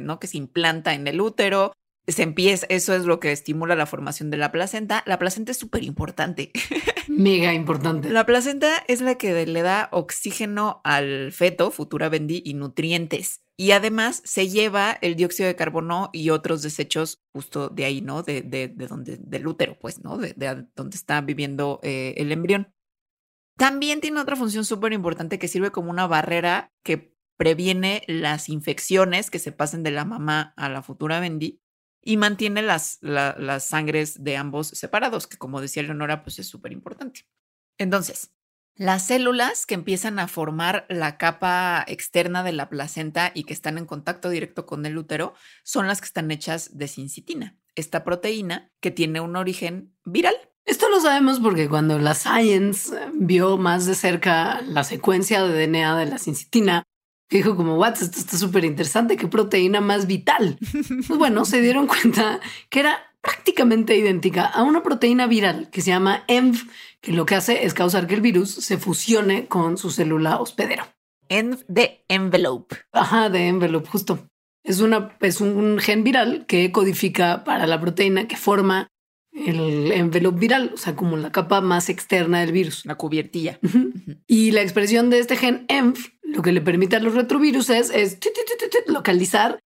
[0.00, 0.18] ¿no?
[0.18, 1.72] Que se implanta en el útero
[2.12, 5.02] se empieza, eso es lo que estimula la formación de la placenta.
[5.06, 6.52] La placenta es súper importante.
[7.08, 8.10] Mega importante.
[8.10, 13.42] La placenta es la que le da oxígeno al feto, futura Bendy, y nutrientes.
[13.56, 18.22] Y además se lleva el dióxido de carbono y otros desechos justo de ahí, ¿no?
[18.22, 20.16] De, de, de donde, del útero, pues, ¿no?
[20.18, 20.34] De,
[20.76, 22.72] donde está viviendo eh, el embrión.
[23.56, 29.30] También tiene otra función súper importante que sirve como una barrera que previene las infecciones
[29.30, 31.60] que se pasen de la mamá a la futura Bendy
[32.06, 36.70] y mantiene las, las sangres de ambos separados, que como decía Leonora, pues es súper
[36.70, 37.26] importante.
[37.78, 38.30] Entonces,
[38.76, 43.76] las células que empiezan a formar la capa externa de la placenta y que están
[43.76, 48.70] en contacto directo con el útero son las que están hechas de sincitina, esta proteína
[48.78, 50.36] que tiene un origen viral.
[50.64, 55.98] Esto lo sabemos porque cuando la Science vio más de cerca la secuencia de DNA
[55.98, 56.84] de la sincitina,
[57.30, 60.58] dijo como, what, esto está súper interesante, qué proteína más vital.
[60.60, 65.90] Pues bueno, se dieron cuenta que era prácticamente idéntica a una proteína viral que se
[65.90, 66.56] llama ENV,
[67.00, 70.84] que lo que hace es causar que el virus se fusione con su célula hospedero.
[71.28, 72.76] ENV de envelope.
[72.92, 74.28] Ajá, de envelope, justo.
[74.62, 78.88] Es, una, es un gen viral que codifica para la proteína que forma
[79.32, 82.86] el envelope viral, o sea, como la capa más externa del virus.
[82.86, 83.58] La cubiertilla.
[84.26, 87.92] Y la expresión de este gen ENV lo que le permite a los retrovirus es,
[88.86, 89.58] localizar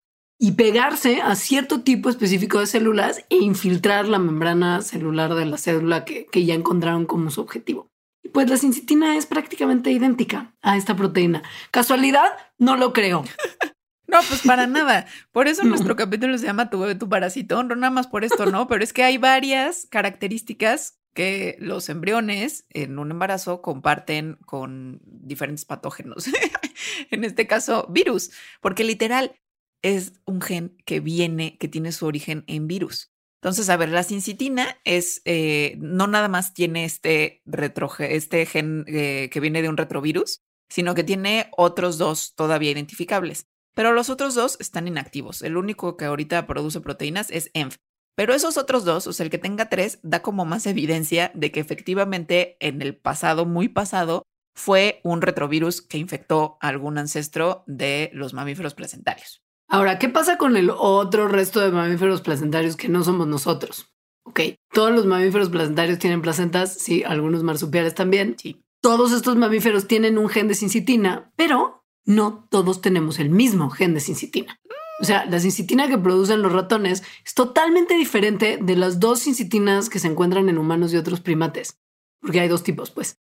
[0.41, 5.59] y pegarse a cierto tipo específico de células e infiltrar la membrana celular de la
[5.59, 7.89] célula que, que ya encontraron como su objetivo.
[8.23, 11.43] Y pues la sincitina es prácticamente idéntica a esta proteína.
[11.71, 12.29] ¿Casualidad?
[12.59, 13.25] No lo creo.
[14.09, 15.07] No, pues para nada.
[15.33, 17.63] Por eso nuestro capítulo se llama Tu bebé, tu parásito.
[17.63, 18.67] No nada más por esto, ¿no?
[18.67, 25.65] Pero es que hay varias características que los embriones en un embarazo comparten con diferentes
[25.65, 26.27] patógenos.
[27.11, 29.35] en este caso, virus, porque literal
[29.83, 33.11] es un gen que viene, que tiene su origen en virus.
[33.43, 38.85] Entonces, a ver, la sincitina es, eh, no nada más tiene este, retro, este gen
[38.87, 43.49] eh, que viene de un retrovirus, sino que tiene otros dos todavía identificables.
[43.75, 45.43] Pero los otros dos están inactivos.
[45.43, 47.79] El único que ahorita produce proteínas es ENF.
[48.19, 51.53] Pero esos otros dos, o sea, el que tenga tres, da como más evidencia de
[51.53, 54.25] que efectivamente en el pasado, muy pasado,
[54.57, 59.41] fue un retrovirus que infectó a algún ancestro de los mamíferos placentarios.
[59.69, 63.95] Ahora, ¿qué pasa con el otro resto de mamíferos placentarios que no somos nosotros?
[64.25, 64.41] Ok,
[64.73, 68.35] todos los mamíferos placentarios tienen placentas, sí, algunos marsupiales también.
[68.37, 68.61] Sí.
[68.83, 73.95] Todos estos mamíferos tienen un gen de sincitina, pero no todos tenemos el mismo gen
[73.95, 74.59] de sincitina.
[75.01, 79.89] O sea, la sincitina que producen los ratones es totalmente diferente de las dos sincitinas
[79.89, 81.79] que se encuentran en humanos y otros primates,
[82.21, 83.17] porque hay dos tipos, pues.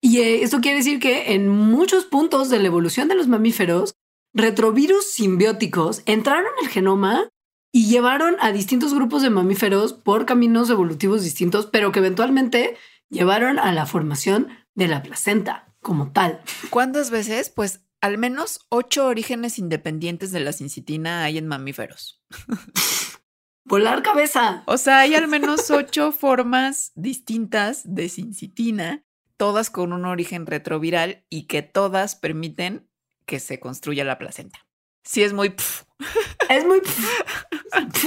[0.00, 3.94] Y eh, esto quiere decir que en muchos puntos de la evolución de los mamíferos,
[4.32, 7.28] retrovirus simbióticos entraron en el genoma
[7.72, 12.76] y llevaron a distintos grupos de mamíferos por caminos evolutivos distintos, pero que eventualmente
[13.10, 16.40] llevaron a la formación de la placenta como tal.
[16.70, 17.50] ¿Cuántas veces?
[17.50, 22.22] Pues al menos ocho orígenes independientes de la sincitina hay en mamíferos.
[23.64, 24.62] Volar cabeza.
[24.66, 29.04] O sea, hay al menos ocho formas distintas de sincitina,
[29.36, 32.88] todas con un origen retroviral y que todas permiten
[33.26, 34.66] que se construya la placenta.
[35.04, 35.54] Sí, es muy...
[36.48, 36.80] Es muy...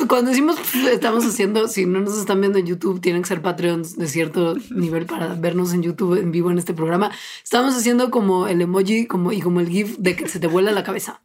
[0.07, 0.57] Cuando decimos
[0.91, 4.55] estamos haciendo, si no nos están viendo en YouTube, tienen que ser Patreons de cierto
[4.69, 7.11] nivel para vernos en YouTube en vivo en este programa.
[7.43, 10.71] Estamos haciendo como el emoji como, y como el GIF de que se te vuela
[10.71, 11.21] la cabeza.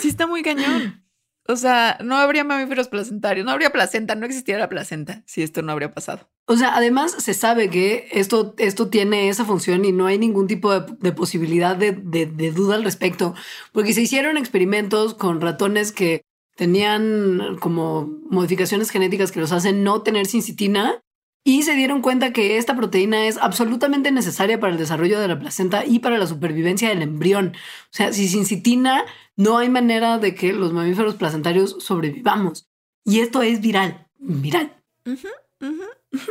[0.00, 1.04] Sí está muy cañón.
[1.46, 5.62] O sea, no habría mamíferos placentarios, no habría placenta, no existiera la placenta si esto
[5.62, 6.28] no habría pasado.
[6.46, 10.46] O sea, además se sabe que esto, esto tiene esa función y no hay ningún
[10.46, 11.92] tipo de, posibilidad de,
[12.52, 13.34] duda al respecto,
[13.72, 16.22] porque se hicieron experimentos con ratones que
[16.54, 21.00] tenían como modificaciones genéticas que los hacen no tener sincitina
[21.46, 25.38] y se dieron cuenta que esta proteína es absolutamente necesaria para el desarrollo de la
[25.38, 27.54] placenta y para la supervivencia del embrión.
[27.54, 29.04] O sea, si sin citina
[29.36, 32.66] no hay manera de que los mamíferos placentarios sobrevivamos.
[33.04, 34.74] Y esto es viral, viral.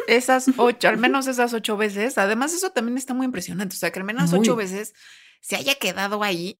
[0.07, 2.17] Esas ocho, al menos esas ocho veces.
[2.17, 3.75] Además, eso también está muy impresionante.
[3.75, 4.93] O sea, que al menos ocho veces
[5.41, 6.59] se haya quedado ahí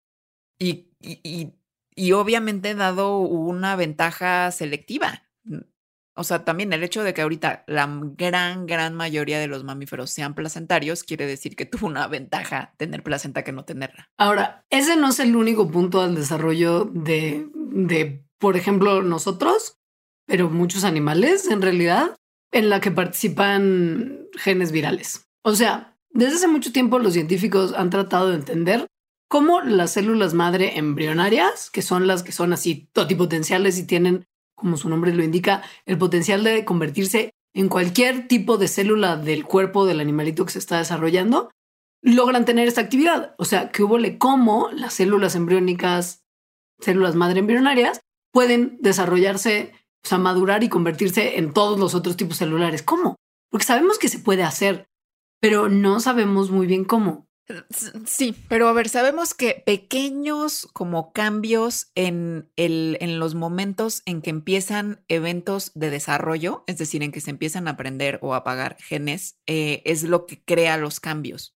[0.59, 1.53] y, y,
[1.95, 5.23] y obviamente dado una ventaja selectiva.
[6.15, 10.11] O sea, también el hecho de que ahorita la gran, gran mayoría de los mamíferos
[10.11, 14.11] sean placentarios quiere decir que tuvo una ventaja tener placenta que no tenerla.
[14.17, 19.79] Ahora, ese no es el único punto al desarrollo de, de, por ejemplo, nosotros,
[20.27, 22.15] pero muchos animales en realidad,
[22.53, 25.27] en la que participan genes virales.
[25.43, 28.87] O sea, desde hace mucho tiempo los científicos han tratado de entender
[29.27, 34.25] cómo las células madre embrionarias, que son las que son así totipotenciales y tienen
[34.63, 39.43] como su nombre lo indica, el potencial de convertirse en cualquier tipo de célula del
[39.43, 41.51] cuerpo del animalito que se está desarrollando,
[42.01, 43.35] logran tener esta actividad.
[43.37, 46.23] O sea, que hubo cómo las células embriónicas,
[46.79, 47.99] células madre embrionarias,
[48.31, 49.73] pueden desarrollarse,
[50.03, 52.83] o sea, madurar y convertirse en todos los otros tipos celulares.
[52.83, 53.15] ¿Cómo?
[53.49, 54.87] Porque sabemos que se puede hacer,
[55.39, 57.27] pero no sabemos muy bien cómo.
[58.05, 64.21] Sí, pero a ver, sabemos que pequeños como cambios en, el, en los momentos en
[64.21, 68.77] que empiezan eventos de desarrollo, es decir, en que se empiezan a aprender o apagar
[68.79, 71.55] genes, eh, es lo que crea los cambios.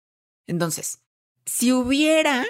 [0.49, 1.05] Entonces,
[1.45, 2.45] si hubiera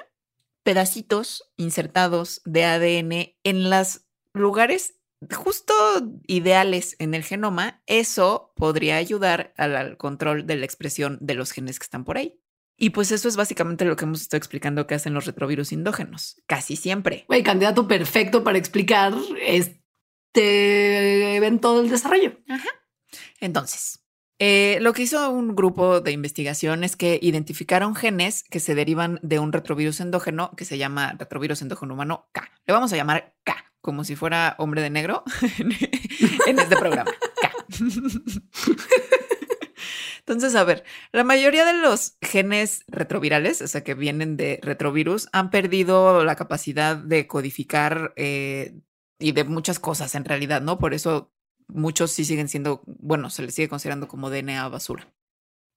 [0.62, 4.95] pedacitos insertados de ADN en los lugares
[5.34, 5.74] justo
[6.26, 11.78] ideales en el genoma, eso podría ayudar al control de la expresión de los genes
[11.78, 12.40] que están por ahí.
[12.78, 16.42] Y pues eso es básicamente lo que hemos estado explicando que hacen los retrovirus endógenos,
[16.46, 17.24] casi siempre.
[17.26, 22.38] Güey, candidato perfecto para explicar este evento del desarrollo.
[22.48, 22.68] Ajá.
[23.40, 24.06] Entonces,
[24.38, 29.18] eh, lo que hizo un grupo de investigación es que identificaron genes que se derivan
[29.22, 32.50] de un retrovirus endógeno que se llama retrovirus endógeno humano K.
[32.66, 35.22] Le vamos a llamar K, como si fuera hombre de negro
[36.46, 37.10] en este programa.
[40.18, 40.82] Entonces, a ver,
[41.12, 46.34] la mayoría de los genes retrovirales, o sea, que vienen de retrovirus, han perdido la
[46.34, 48.74] capacidad de codificar eh,
[49.20, 50.78] y de muchas cosas en realidad, ¿no?
[50.78, 51.32] Por eso
[51.68, 55.15] muchos sí siguen siendo, bueno, se les sigue considerando como DNA basura.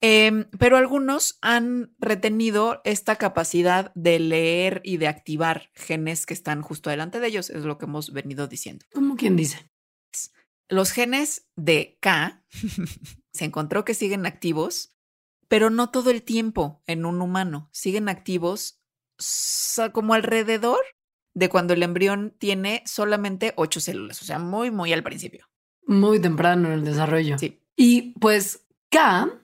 [0.02, 6.62] Em, pero algunos han retenido esta capacidad de leer y de activar genes que están
[6.62, 8.86] justo delante de ellos, es lo que hemos venido diciendo.
[8.93, 9.70] ¿Cómo quien dice?
[10.70, 12.45] Los genes de K
[13.34, 14.95] se encontró que siguen activos,
[15.47, 17.70] pero no todo el tiempo en un humano.
[17.74, 18.82] Siguen activos
[19.91, 20.80] como alrededor
[21.34, 25.50] de cuando el embrión tiene solamente ocho células, o sea, muy, muy al principio.
[25.86, 27.38] Muy temprano en el desarrollo.
[27.38, 27.62] Sí.
[27.76, 29.39] Y pues K,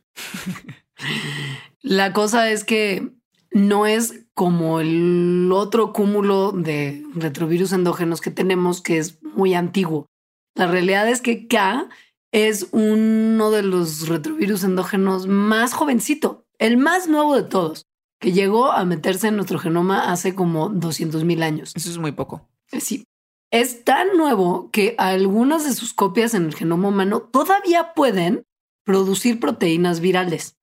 [1.82, 3.12] la cosa es que
[3.52, 10.08] no es como el otro cúmulo de retrovirus endógenos que tenemos, que es muy antiguo.
[10.56, 11.88] La realidad es que K
[12.32, 17.86] es uno de los retrovirus endógenos más jovencito, el más nuevo de todos,
[18.20, 21.72] que llegó a meterse en nuestro genoma hace como 200 mil años.
[21.76, 22.50] Eso es muy poco.
[22.72, 23.06] Eh, sí.
[23.52, 28.44] Es tan nuevo que algunas de sus copias en el genoma humano todavía pueden
[28.86, 30.58] producir proteínas virales.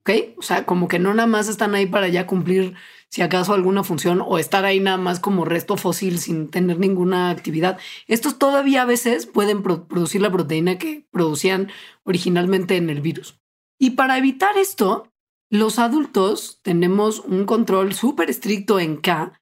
[0.00, 0.10] ¿Ok?
[0.38, 2.74] O sea, como que no nada más están ahí para ya cumplir
[3.08, 7.30] si acaso alguna función o estar ahí nada más como resto fósil sin tener ninguna
[7.30, 7.78] actividad.
[8.06, 11.70] Estos todavía a veces pueden producir la proteína que producían
[12.04, 13.40] originalmente en el virus.
[13.78, 15.12] Y para evitar esto,
[15.50, 19.40] los adultos tenemos un control súper estricto en K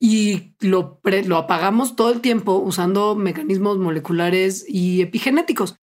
[0.00, 5.76] y lo, lo apagamos todo el tiempo usando mecanismos moleculares y epigenéticos.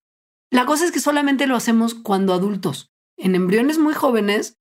[0.54, 2.92] La cosa es que solamente lo hacemos cuando adultos.
[3.16, 4.56] En embriones muy jóvenes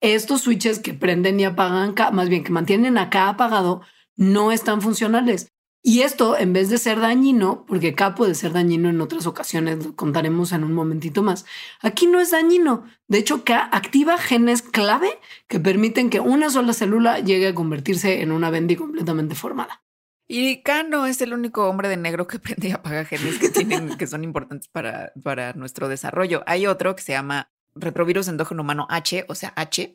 [0.00, 3.80] estos switches que prenden y apagan, más bien que mantienen acá apagado,
[4.16, 5.52] no están funcionales.
[5.84, 9.86] Y esto, en vez de ser dañino, porque acá puede ser dañino en otras ocasiones,
[9.86, 11.46] lo contaremos en un momentito más,
[11.80, 12.82] aquí no es dañino.
[13.06, 18.20] De hecho, K activa genes clave que permiten que una sola célula llegue a convertirse
[18.20, 19.85] en una bendy completamente formada.
[20.28, 23.48] Y K no es el único hombre de negro que prende y apaga genes que
[23.48, 26.42] tienen, que son importantes para, para nuestro desarrollo.
[26.46, 29.94] Hay otro que se llama retrovirus endógeno humano H, o sea, H,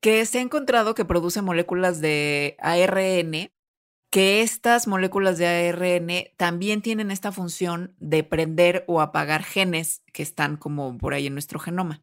[0.00, 3.50] que se ha encontrado que produce moléculas de ARN
[4.10, 10.22] que estas moléculas de ARN también tienen esta función de prender o apagar genes que
[10.22, 12.02] están como por ahí en nuestro genoma.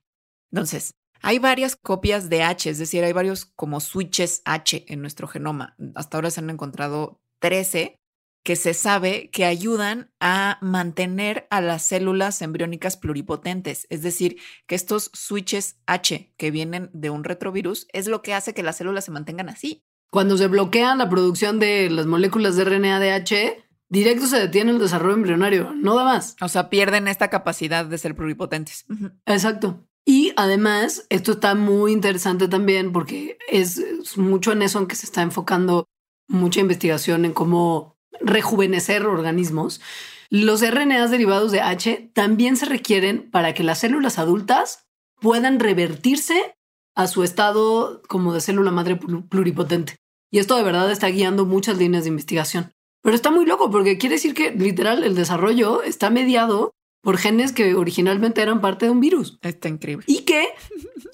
[0.51, 5.27] Entonces, hay varias copias de H, es decir, hay varios como switches H en nuestro
[5.27, 5.75] genoma.
[5.95, 7.99] Hasta ahora se han encontrado 13
[8.45, 13.85] que se sabe que ayudan a mantener a las células embriónicas pluripotentes.
[13.89, 18.53] Es decir, que estos switches H que vienen de un retrovirus es lo que hace
[18.53, 19.83] que las células se mantengan así.
[20.09, 24.71] Cuando se bloquea la producción de las moléculas de RNA de H, directo se detiene
[24.71, 26.37] el desarrollo embrionario, no da más.
[26.41, 28.85] O sea, pierden esta capacidad de ser pluripotentes.
[29.25, 29.85] Exacto.
[30.05, 33.81] Y además, esto está muy interesante también porque es
[34.17, 35.87] mucho en eso en que se está enfocando
[36.27, 39.81] mucha investigación en cómo rejuvenecer organismos,
[40.29, 44.87] los RNAs derivados de H también se requieren para que las células adultas
[45.19, 46.55] puedan revertirse
[46.95, 48.99] a su estado como de célula madre
[49.29, 49.97] pluripotente.
[50.31, 52.71] Y esto de verdad está guiando muchas líneas de investigación.
[53.03, 56.73] Pero está muy loco porque quiere decir que literal el desarrollo está mediado
[57.03, 59.37] por genes que originalmente eran parte de un virus.
[59.41, 60.05] Está increíble.
[60.07, 60.47] Y que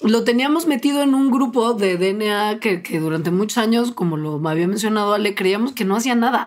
[0.00, 4.40] lo teníamos metido en un grupo de DNA que, que durante muchos años, como lo
[4.48, 6.46] había mencionado Ale, creíamos que no hacía nada.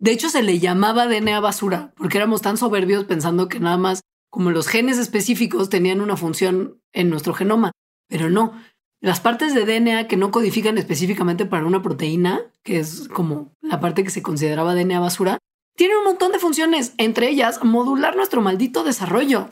[0.00, 4.00] De hecho, se le llamaba DNA basura porque éramos tan soberbios pensando que nada más
[4.28, 7.72] como los genes específicos tenían una función en nuestro genoma,
[8.08, 8.52] pero no.
[9.00, 13.80] Las partes de DNA que no codifican específicamente para una proteína, que es como la
[13.80, 15.38] parte que se consideraba DNA basura,
[15.80, 19.48] tienen un montón de funciones, entre ellas modular nuestro maldito desarrollo.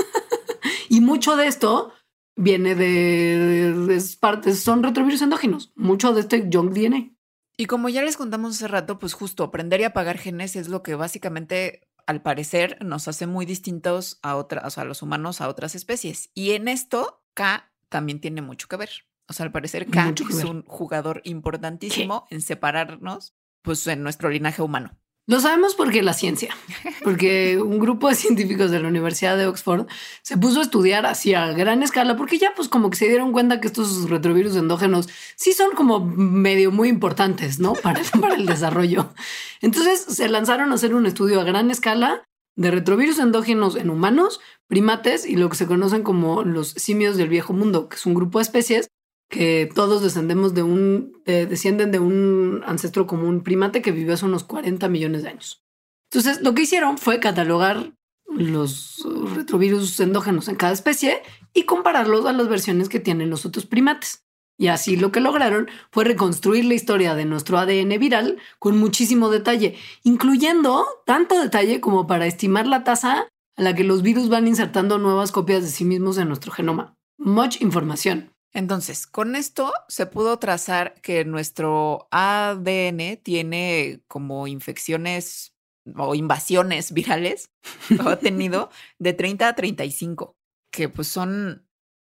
[0.88, 1.92] y mucho de esto
[2.34, 7.12] viene de, partes, son retrovirus endógenos, mucho de este junk DNA.
[7.56, 10.82] Y como ya les contamos hace rato, pues justo aprender y apagar genes es lo
[10.82, 15.76] que básicamente, al parecer, nos hace muy distintos a otras, a los humanos, a otras
[15.76, 16.32] especies.
[16.34, 18.90] Y en esto, K también tiene mucho que ver.
[19.28, 24.60] O sea, al parecer K es un jugador importantísimo en separarnos, pues, en nuestro linaje
[24.60, 24.98] humano.
[25.28, 26.56] Lo sabemos porque la ciencia,
[27.04, 29.86] porque un grupo de científicos de la Universidad de Oxford
[30.22, 33.32] se puso a estudiar así a gran escala, porque ya pues como que se dieron
[33.32, 37.72] cuenta que estos retrovirus endógenos sí son como medio muy importantes, ¿no?
[37.82, 39.12] Para, para el desarrollo.
[39.60, 42.22] Entonces se lanzaron a hacer un estudio a gran escala
[42.56, 47.28] de retrovirus endógenos en humanos, primates y lo que se conocen como los simios del
[47.28, 48.88] viejo mundo, que es un grupo de especies
[49.28, 54.44] que todos descendemos de un, descienden de un ancestro común primate que vivió hace unos
[54.44, 55.62] 40 millones de años.
[56.10, 57.92] Entonces, lo que hicieron fue catalogar
[58.28, 59.04] los
[59.34, 61.22] retrovirus endógenos en cada especie
[61.54, 64.24] y compararlos a las versiones que tienen los otros primates.
[64.58, 69.28] Y así lo que lograron fue reconstruir la historia de nuestro ADN viral con muchísimo
[69.28, 74.48] detalle, incluyendo tanto detalle como para estimar la tasa a la que los virus van
[74.48, 76.94] insertando nuevas copias de sí mismos en nuestro genoma.
[77.18, 78.32] Mucha información.
[78.56, 85.52] Entonces, con esto se pudo trazar que nuestro ADN tiene como infecciones
[85.94, 87.50] o invasiones virales,
[88.02, 90.38] o ha tenido de 30 a 35,
[90.72, 91.68] que pues son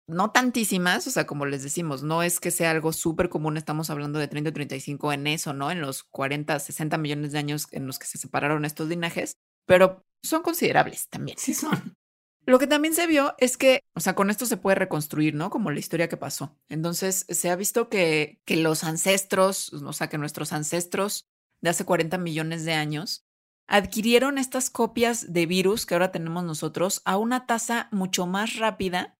[0.07, 3.89] no tantísimas, o sea, como les decimos, no es que sea algo súper común, estamos
[3.89, 5.71] hablando de 30 a 35 en eso, ¿no?
[5.71, 9.35] En los 40, 60 millones de años en los que se separaron estos linajes,
[9.67, 11.37] pero son considerables también.
[11.37, 11.98] Sí son.
[12.49, 15.51] Lo que también se vio es que, o sea, con esto se puede reconstruir, ¿no?
[15.51, 16.57] Como la historia que pasó.
[16.67, 21.27] Entonces, se ha visto que, que los ancestros, o sea, que nuestros ancestros
[21.61, 23.23] de hace 40 millones de años
[23.67, 29.15] adquirieron estas copias de virus que ahora tenemos nosotros a una tasa mucho más rápida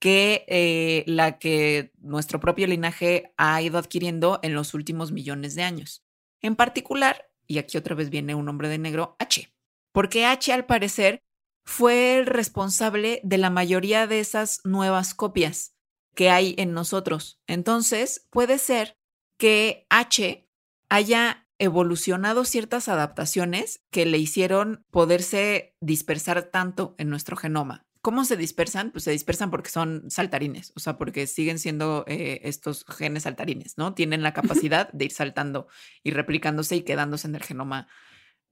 [0.00, 5.64] que eh, la que nuestro propio linaje ha ido adquiriendo en los últimos millones de
[5.64, 6.04] años.
[6.42, 9.52] En particular, y aquí otra vez viene un hombre de negro, H,
[9.90, 11.24] porque H al parecer
[11.68, 15.74] fue el responsable de la mayoría de esas nuevas copias
[16.14, 17.42] que hay en nosotros.
[17.46, 18.96] Entonces, puede ser
[19.36, 20.48] que H
[20.88, 27.86] haya evolucionado ciertas adaptaciones que le hicieron poderse dispersar tanto en nuestro genoma.
[28.00, 28.90] ¿Cómo se dispersan?
[28.90, 33.76] Pues se dispersan porque son saltarines, o sea, porque siguen siendo eh, estos genes saltarines,
[33.76, 33.92] ¿no?
[33.92, 35.68] Tienen la capacidad de ir saltando
[36.02, 37.88] y replicándose y quedándose en el genoma,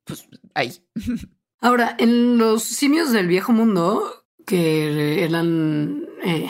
[0.05, 0.87] pues ahí.
[1.61, 6.49] Ahora, en los simios del viejo mundo, que eran eh,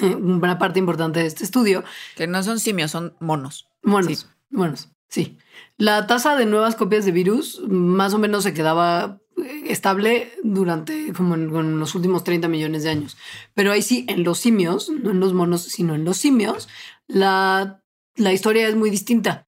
[0.18, 1.84] una parte importante de este estudio.
[2.16, 3.68] Que no son simios, son monos.
[3.82, 4.26] Monos, sí.
[4.50, 5.38] monos, sí.
[5.76, 11.12] La tasa de nuevas copias de virus más o menos se quedaba eh, estable durante
[11.12, 13.16] como en, los últimos 30 millones de años.
[13.54, 16.68] Pero ahí sí, en los simios, no en los monos, sino en los simios,
[17.06, 17.82] la,
[18.16, 19.46] la historia es muy distinta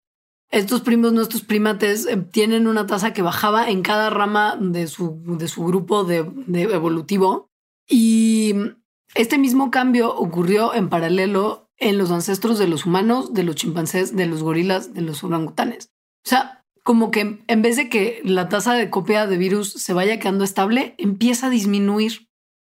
[0.50, 5.20] estos primos, nuestros primates, eh, tienen una tasa que bajaba en cada rama de su,
[5.38, 6.18] de su grupo de,
[6.54, 7.50] evolutivo.
[7.88, 8.54] Y
[9.14, 14.16] este mismo cambio ocurrió en paralelo en los ancestros de los humanos, de los chimpancés,
[14.16, 15.90] de los gorilas, de los orangutanes.
[16.24, 19.92] O sea, como que en vez de que la tasa de copia de virus se
[19.92, 22.25] vaya quedando estable, empieza a disminuir.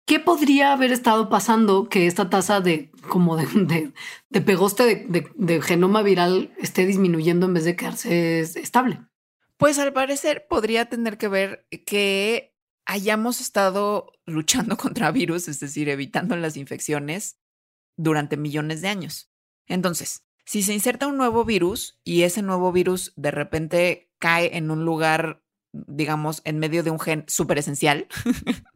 [0.06, 3.92] ¿Qué podría haber estado pasando que esta tasa de como de,
[4.30, 9.00] de, pegoste de, genoma viral esté disminuyendo en vez de quedarse estable?
[9.58, 15.90] Pues al parecer podría tener que ver que hayamos estado luchando contra virus, es decir,
[15.90, 17.40] evitando las infecciones
[17.98, 19.32] durante millones de años.
[19.66, 24.70] Entonces, si se inserta un nuevo virus y ese nuevo virus de repente cae en
[24.70, 28.08] un lugar, digamos, en medio de un gen súper esencial,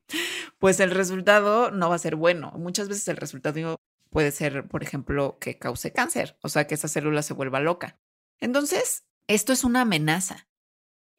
[0.58, 2.52] pues el resultado no va a ser bueno.
[2.58, 3.78] Muchas veces el resultado
[4.10, 8.00] puede ser, por ejemplo, que cause cáncer, o sea, que esa célula se vuelva loca.
[8.40, 10.48] Entonces, esto es una amenaza.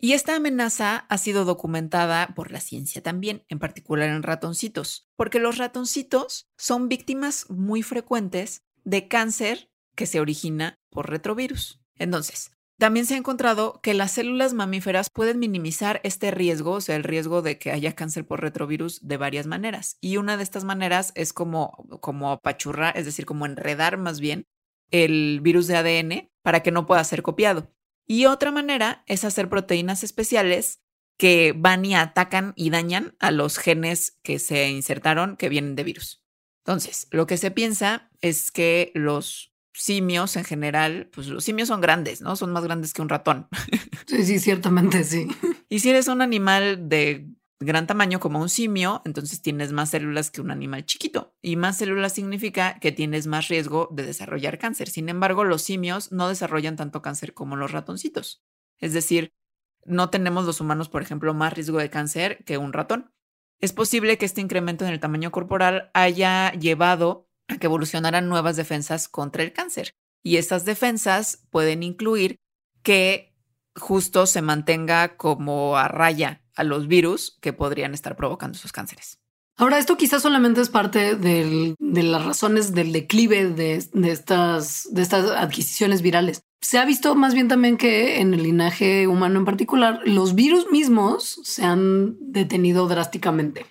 [0.02, 5.38] Y esta amenaza ha sido documentada por la ciencia también, en particular en ratoncitos, porque
[5.38, 11.82] los ratoncitos son víctimas muy frecuentes de cáncer que se origina por retrovirus.
[11.96, 16.96] Entonces, también se ha encontrado que las células mamíferas pueden minimizar este riesgo, o sea,
[16.96, 19.98] el riesgo de que haya cáncer por retrovirus de varias maneras.
[20.00, 24.46] Y una de estas maneras es como, como apachurrar, es decir, como enredar más bien
[24.90, 27.70] el virus de ADN para que no pueda ser copiado.
[28.06, 30.80] Y otra manera es hacer proteínas especiales
[31.18, 35.84] que van y atacan y dañan a los genes que se insertaron que vienen de
[35.84, 36.24] virus.
[36.64, 41.80] Entonces, lo que se piensa es que los simios en general, pues los simios son
[41.80, 42.36] grandes, ¿no?
[42.36, 43.48] Son más grandes que un ratón.
[44.06, 45.28] Sí, sí, ciertamente sí.
[45.68, 47.28] Y si eres un animal de
[47.60, 51.36] gran tamaño como un simio, entonces tienes más células que un animal chiquito.
[51.42, 54.88] Y más células significa que tienes más riesgo de desarrollar cáncer.
[54.88, 58.42] Sin embargo, los simios no desarrollan tanto cáncer como los ratoncitos.
[58.80, 59.32] Es decir,
[59.84, 63.12] no tenemos los humanos, por ejemplo, más riesgo de cáncer que un ratón.
[63.60, 68.56] Es posible que este incremento en el tamaño corporal haya llevado a que evolucionaran nuevas
[68.56, 69.92] defensas contra el cáncer.
[70.22, 72.36] Y estas defensas pueden incluir
[72.82, 73.34] que
[73.74, 79.18] justo se mantenga como a raya a los virus que podrían estar provocando esos cánceres.
[79.56, 85.30] Ahora, esto quizás solamente es parte de las razones del declive de, estas, de estas
[85.32, 86.42] adquisiciones virales.
[86.62, 90.70] Se ha visto más bien también que en el linaje humano en particular, los virus
[90.70, 93.66] mismos se han detenido drásticamente.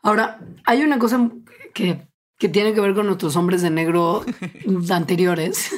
[0.00, 1.30] Ahora, hay una cosa
[1.74, 2.06] que,
[2.40, 4.24] que tiene que ver con nuestros hombres de negro
[4.90, 5.70] anteriores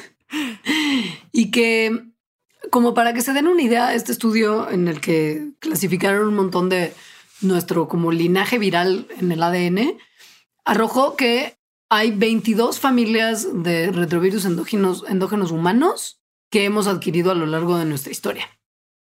[1.31, 2.05] y que
[2.71, 6.69] como para que se den una idea, este estudio en el que clasificaron un montón
[6.69, 6.93] de
[7.41, 9.97] nuestro como linaje viral en el ADN,
[10.63, 11.57] arrojó que
[11.89, 17.85] hay 22 familias de retrovirus endógenos, endógenos humanos que hemos adquirido a lo largo de
[17.85, 18.47] nuestra historia.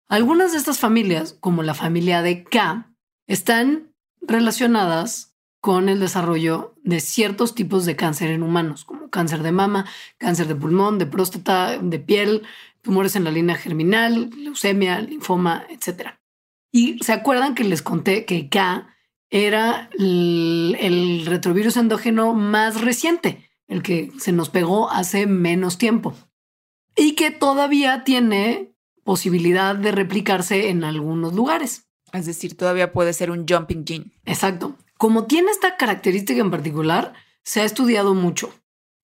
[0.09, 2.95] Algunas de estas familias, como la familia de K,
[3.27, 3.93] están
[4.23, 5.28] relacionadas
[5.61, 9.87] con el desarrollo de ciertos tipos de cáncer en humanos, como cáncer de mama,
[10.17, 12.43] cáncer de pulmón, de próstata, de piel,
[12.83, 16.11] tumores en la línea germinal, leucemia, linfoma, etc.
[16.71, 18.95] Y se acuerdan que les conté que K
[19.31, 26.15] era el, retrovirus endógeno más reciente, el que se nos pegó hace menos tiempo
[26.97, 28.73] y que todavía tiene
[29.05, 31.87] posibilidad de replicarse en algunos lugares.
[32.13, 34.13] Es decir, todavía puede ser un jumping gene.
[34.25, 34.77] Exacto.
[34.99, 38.53] Como tiene esta característica en particular, se ha estudiado mucho.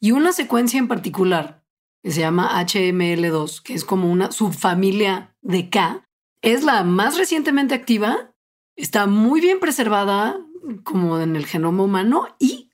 [0.01, 1.65] Y una secuencia en particular
[2.03, 6.07] que se llama HML2, que es como una subfamilia de K,
[6.43, 8.35] es la más recientemente activa,
[8.77, 10.37] está muy bien preservada
[10.83, 12.71] como en el genoma humano y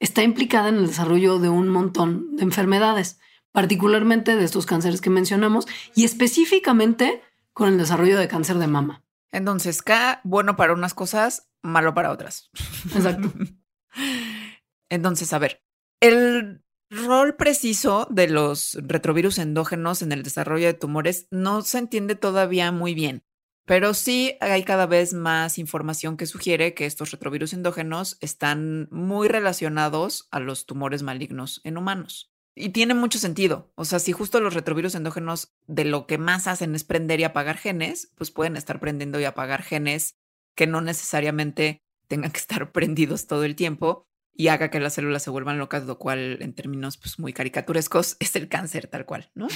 [0.00, 3.20] está implicada en el desarrollo de un montón de enfermedades,
[3.52, 9.03] particularmente de estos cánceres que mencionamos y específicamente con el desarrollo de cáncer de mama.
[9.34, 12.50] Entonces, K, bueno para unas cosas, malo para otras.
[12.94, 13.32] Exacto.
[14.88, 15.60] Entonces, a ver,
[16.00, 22.14] el rol preciso de los retrovirus endógenos en el desarrollo de tumores no se entiende
[22.14, 23.24] todavía muy bien,
[23.66, 29.26] pero sí hay cada vez más información que sugiere que estos retrovirus endógenos están muy
[29.26, 32.33] relacionados a los tumores malignos en humanos.
[32.56, 33.72] Y tiene mucho sentido.
[33.74, 37.24] O sea, si justo los retrovirus endógenos de lo que más hacen es prender y
[37.24, 40.16] apagar genes, pues pueden estar prendiendo y apagar genes
[40.54, 45.22] que no necesariamente tengan que estar prendidos todo el tiempo y haga que las células
[45.22, 49.30] se vuelvan locas, lo cual en términos pues, muy caricaturescos es el cáncer tal cual,
[49.34, 49.48] ¿no?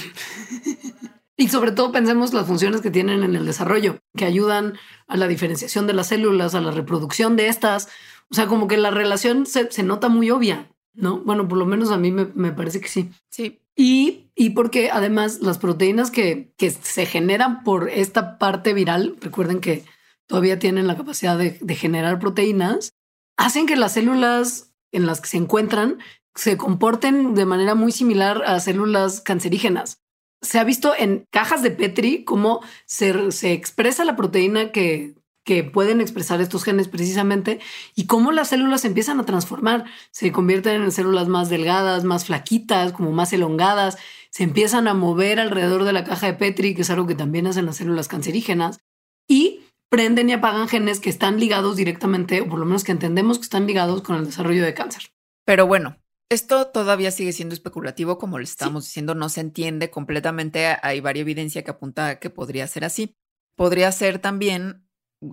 [1.39, 4.77] Y sobre todo pensemos las funciones que tienen en el desarrollo, que ayudan
[5.07, 7.87] a la diferenciación de las células, a la reproducción de estas.
[8.29, 10.69] O sea, como que la relación se, nota muy obvia,
[10.99, 11.19] ¿no?
[11.19, 13.09] Bueno, por lo menos a mí me, parece que sí.
[13.29, 13.61] Sí.
[13.75, 19.61] Y, y porque además las proteínas que, que, se generan por esta parte viral, recuerden
[19.61, 19.85] que
[20.27, 22.93] todavía tienen la capacidad de, de generar proteínas,
[23.37, 25.99] hacen que las células en las que se encuentran
[26.35, 30.01] se comporten de manera muy similar a células cancerígenas.
[30.41, 35.15] se ha visto en cajas de Petri cómo se, se expresa la proteína que,
[35.49, 37.59] que pueden expresar estos genes precisamente
[37.95, 42.93] y cómo las células empiezan a transformar, se convierten en células más delgadas, más flaquitas,
[42.93, 43.97] como más elongadas,
[44.29, 47.47] se empiezan a mover alrededor de la caja de Petri, que es algo que también
[47.47, 48.81] hacen las células cancerígenas,
[49.27, 53.39] y prenden y apagan genes que están ligados directamente, o por lo menos que entendemos
[53.39, 55.09] que están ligados con el desarrollo de cáncer.
[55.45, 55.97] Pero bueno,
[56.29, 60.77] esto todavía sigue siendo especulativo, como le estamos diciendo, no se entiende completamente.
[60.83, 63.15] Hay varias evidencia que apunta a que podría ser así.
[63.55, 64.87] Podría ser también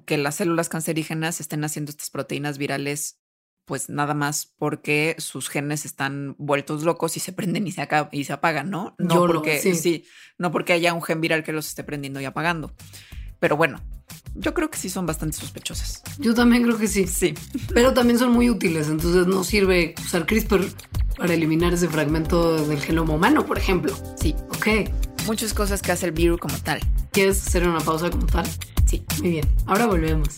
[0.05, 3.19] que las células cancerígenas estén haciendo estas proteínas virales,
[3.65, 8.25] pues nada más porque sus genes están vueltos locos y se prenden y se, y
[8.25, 8.95] se apagan, ¿no?
[8.99, 10.05] No porque sí.
[10.39, 12.73] no porque haya un gen viral que los esté prendiendo y apagando.
[13.39, 13.83] Pero bueno,
[14.35, 16.03] yo creo que sí son bastante sospechosas.
[16.19, 17.07] Yo también creo que sí.
[17.07, 17.35] Sí.
[17.75, 20.67] Pero también son muy útiles, entonces no sirve usar CRISPR
[21.17, 23.95] para eliminar ese fragmento del genoma humano, por ejemplo.
[24.21, 24.35] Sí.
[24.51, 24.91] Ok.
[25.27, 26.81] Muchas cosas que hace el virus como tal.
[27.11, 28.47] ¿Quieres hacer una pausa como tal?
[28.87, 29.05] Sí.
[29.21, 29.49] Muy bien.
[29.67, 30.37] Ahora volvemos.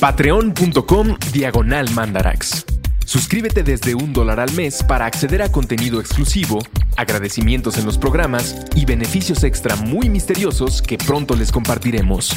[0.00, 2.64] Patreon.com Diagonal Mandarax.
[3.04, 6.60] Suscríbete desde un dólar al mes para acceder a contenido exclusivo,
[6.96, 12.32] agradecimientos en los programas y beneficios extra muy misteriosos que pronto les compartiremos.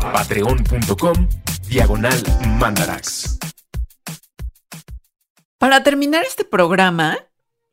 [0.00, 1.28] Patreon.com
[1.68, 2.22] Diagonal
[2.58, 3.38] Mandarax.
[5.58, 7.18] Para terminar este programa,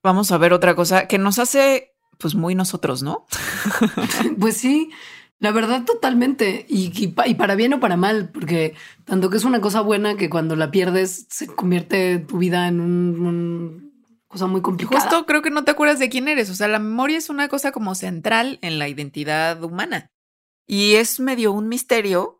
[0.04, 3.26] vamos a ver otra cosa que nos hace pues muy nosotros, ¿no?
[4.40, 4.90] pues sí,
[5.40, 6.66] la verdad, totalmente.
[6.70, 8.74] Y, para bien o para mal, porque
[9.04, 12.80] tanto que es una cosa buena que cuando la pierdes se convierte tu vida en
[12.80, 13.94] un,
[14.28, 15.02] cosa muy complicada.
[15.02, 16.50] Justo creo que no te acuerdas de quién eres.
[16.50, 20.12] O sea, la memoria es una cosa como central en la identidad humana.
[20.68, 22.35] Y es medio un misterio,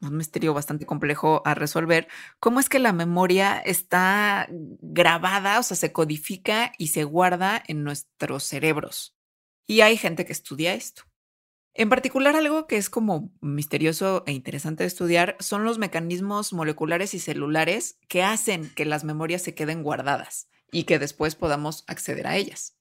[0.00, 2.08] un misterio bastante complejo a resolver,
[2.40, 7.84] cómo es que la memoria está grabada, o sea, se codifica y se guarda en
[7.84, 9.16] nuestros cerebros.
[9.66, 11.02] Y hay gente que estudia esto.
[11.78, 17.12] En particular, algo que es como misterioso e interesante de estudiar son los mecanismos moleculares
[17.12, 22.26] y celulares que hacen que las memorias se queden guardadas y que después podamos acceder
[22.26, 22.78] a ellas.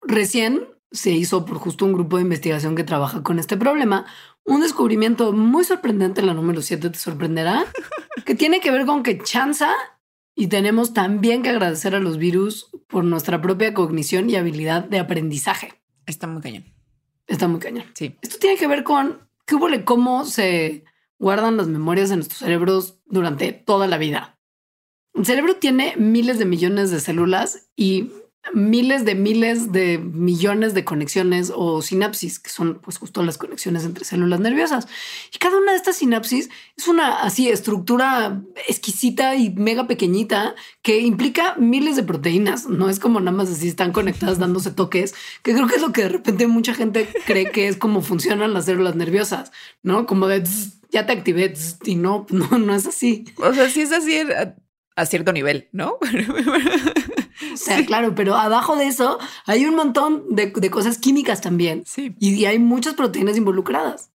[0.00, 4.06] Recién se hizo por justo un grupo de investigación que trabaja con este problema
[4.48, 7.66] un descubrimiento muy sorprendente, la número 7 te sorprenderá,
[8.24, 9.74] que tiene que ver con que chanza
[10.34, 15.00] y tenemos también que agradecer a los virus por nuestra propia cognición y habilidad de
[15.00, 15.74] aprendizaje.
[16.06, 16.64] Está muy cañón.
[17.26, 17.84] Está muy cañón.
[17.92, 18.16] Sí.
[18.22, 20.84] Esto tiene que ver con qué cómo se
[21.18, 24.38] guardan las memorias en nuestros cerebros durante toda la vida.
[25.12, 28.12] El cerebro tiene miles de millones de células y
[28.54, 33.84] miles de miles de millones de conexiones o sinapsis, que son pues justo las conexiones
[33.84, 34.88] entre células nerviosas.
[35.32, 41.00] Y cada una de estas sinapsis es una así estructura exquisita y mega pequeñita que
[41.00, 42.66] implica miles de proteínas.
[42.66, 45.92] No es como nada más así están conectadas dándose toques, que creo que es lo
[45.92, 50.06] que de repente mucha gente cree que es como funcionan las células nerviosas, ¿no?
[50.06, 50.44] Como de
[50.90, 51.52] ya te activé
[51.84, 53.24] y no, no, no es así.
[53.36, 54.18] O sea, sí es así
[54.96, 55.98] a cierto nivel, ¿no?
[57.68, 61.82] O sea, claro, pero abajo de eso hay un montón de, cosas químicas también.
[61.86, 62.14] Sí.
[62.18, 64.10] Y, hay muchas proteínas involucradas.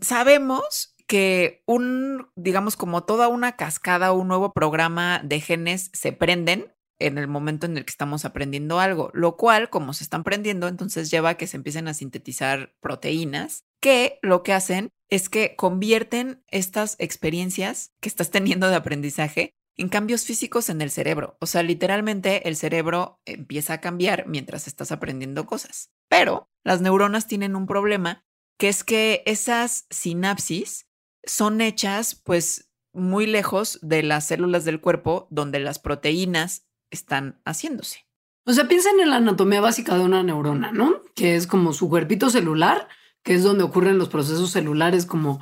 [0.00, 6.72] Sabemos que un, digamos, como toda una cascada, un nuevo programa de genes se prenden
[6.98, 10.66] en el momento en el que estamos aprendiendo algo, lo cual, como se están prendiendo,
[10.66, 15.54] entonces lleva a que se empiecen a sintetizar proteínas que lo que hacen es que
[15.56, 21.36] convierten estas experiencias que estás teniendo de aprendizaje en cambios físicos en el cerebro.
[21.40, 25.90] O sea, literalmente el cerebro empieza a cambiar mientras estás aprendiendo cosas.
[26.08, 28.24] Pero las neuronas tienen un problema,
[28.58, 30.86] que es que esas sinapsis
[31.24, 38.06] son hechas pues muy lejos de las células del cuerpo donde las proteínas están haciéndose.
[38.46, 41.02] O sea, piensen en la anatomía básica de una neurona, ¿no?
[41.14, 42.88] Que es como su cuerpito celular,
[43.22, 45.40] que es donde ocurren los procesos celulares como,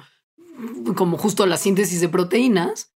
[0.97, 2.95] como justo la síntesis de proteínas.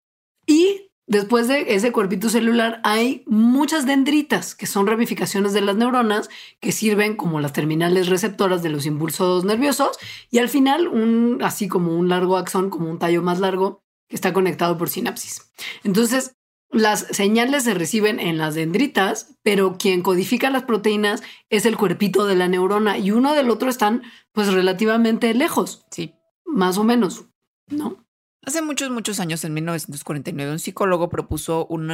[0.47, 6.29] Y Después de ese cuerpito celular hay muchas dendritas, que son ramificaciones de las neuronas
[6.61, 9.99] que sirven como las terminales receptoras de los impulsos nerviosos
[10.31, 14.17] y al final un así como un largo axón, como un tallo más largo que
[14.17, 15.53] está conectado por sinapsis.
[15.85, 16.33] Entonces,
[16.71, 22.27] las señales se reciben en las dendritas, pero quien codifica las proteínas es el cuerpito
[22.27, 24.03] de la neurona y uno del otro están
[24.33, 25.87] pues relativamente lejos.
[25.93, 26.15] Sí.
[26.45, 27.27] Más o menos,
[27.69, 28.06] ¿no?
[28.47, 31.89] Hace muchos, muchos años, en 1949, un psicólogo propuso un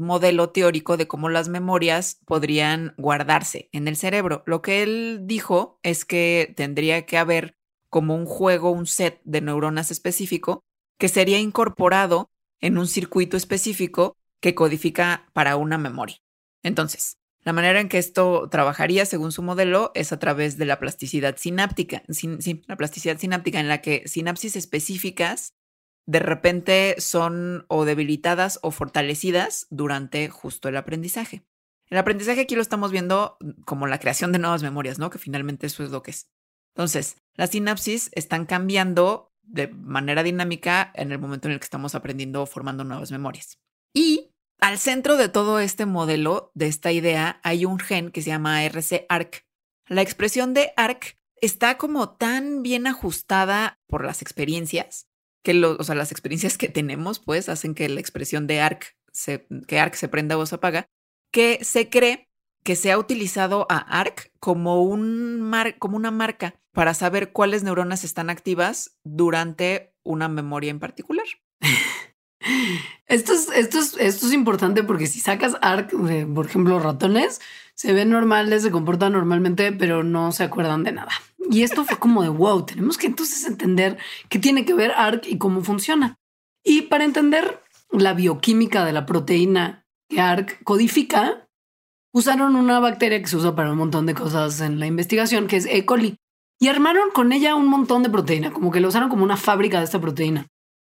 [0.00, 4.42] modelo teórico de cómo las memorias podrían guardarse en el cerebro.
[4.44, 7.56] Lo que él dijo es que tendría que haber
[7.88, 10.64] como un juego, un set de neuronas específico
[10.98, 12.28] que sería incorporado
[12.60, 16.18] en un circuito específico que codifica para una memoria.
[16.62, 20.78] Entonces, la manera en que esto trabajaría, según su modelo, es a través de la
[20.78, 22.02] plasticidad sináptica.
[22.66, 25.54] la plasticidad sináptica en la que sinapsis específicas
[26.06, 31.44] de repente son o debilitadas o fortalecidas durante justo el aprendizaje.
[31.88, 35.10] El aprendizaje aquí lo estamos viendo como la creación de nuevas memorias, ¿no?
[35.10, 36.28] Que finalmente eso es lo que es.
[36.74, 41.94] Entonces, las sinapsis están cambiando de manera dinámica en el momento en el que estamos
[41.94, 43.58] aprendiendo o formando nuevas memorias.
[43.92, 48.30] Y al centro de todo este modelo, de esta idea, hay un gen que se
[48.30, 49.46] llama RC-ARC.
[49.86, 55.08] La expresión de ARC está como tan bien ajustada por las experiencias,
[55.46, 59.46] que o sea, las experiencias que tenemos, pues, hacen que la expresión de ARC, se,
[59.68, 60.88] que ARC se prenda o se apaga,
[61.30, 62.28] que se cree
[62.64, 68.02] que se ha utilizado a ARC como, un como una marca para saber cuáles neuronas
[68.02, 71.26] están activas durante una memoria en particular.
[73.06, 75.92] Esto es, esto, es, esto es importante porque si sacas ARC
[76.34, 77.40] por ejemplo, ratones,
[77.74, 81.12] se ven normales, se comportan normalmente, pero no se acuerdan de nada.
[81.50, 85.26] Y esto fue como de wow, tenemos que entonces entender qué tiene que ver ARC
[85.28, 86.18] y cómo funciona.
[86.64, 91.48] Y para entender la bioquímica de la proteína que ARC codifica,
[92.12, 95.56] usaron una bacteria que se usa para un montón de cosas en la investigación, que
[95.56, 95.84] es E.
[95.84, 96.16] coli,
[96.58, 99.78] y armaron con ella un montón de proteína, como que lo usaron como una fábrica
[99.78, 100.46] de esta proteína.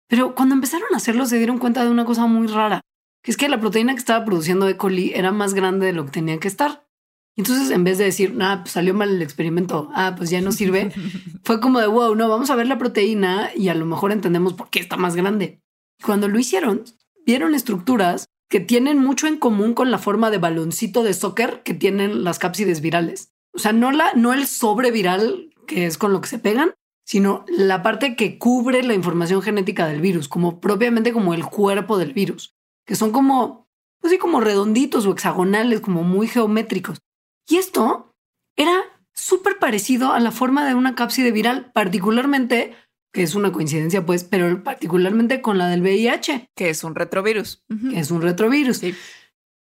[0.08, 2.82] Pero cuando empezaron a hacerlo se dieron cuenta de una cosa muy rara,
[3.24, 4.78] que es que la proteína que estaba produciendo E.
[4.78, 6.88] coli era más grande de lo que tenía que estar.
[7.36, 10.92] Entonces, en vez de decir, pues salió mal el experimento, ah, pues ya no sirve,
[11.44, 14.54] fue como de, wow, no, vamos a ver la proteína y a lo mejor entendemos
[14.54, 15.62] por qué está más grande.
[16.04, 16.84] Cuando lo hicieron,
[17.26, 21.74] vieron estructuras que tienen mucho en común con la forma de baloncito de soccer que
[21.74, 23.34] tienen las cápsides virales.
[23.54, 26.74] O sea, no, la, no el sobre viral que es con lo que se pegan,
[27.08, 31.98] sino la parte que cubre la información genética del virus, como propiamente como el cuerpo
[31.98, 32.54] del virus,
[32.86, 33.70] que son como,
[34.02, 37.00] pues sí, como redonditos o hexagonales, como muy geométricos.
[37.48, 38.14] Y esto
[38.58, 38.84] era
[39.14, 42.76] súper parecido a la forma de una cápside viral, particularmente
[43.14, 46.50] que es una coincidencia, pues, pero particularmente con la del VIH.
[46.56, 47.64] Que es un retrovirus.
[47.90, 48.82] Que es un retrovirus.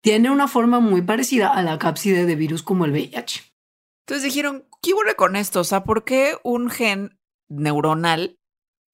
[0.02, 3.42] Tiene una forma muy parecida a la cápside de virus como el VIH.
[4.06, 5.60] Entonces dijeron, ¿qué ocurre con esto?
[5.60, 7.18] O sea, ¿por qué un gen
[7.48, 8.38] neuronal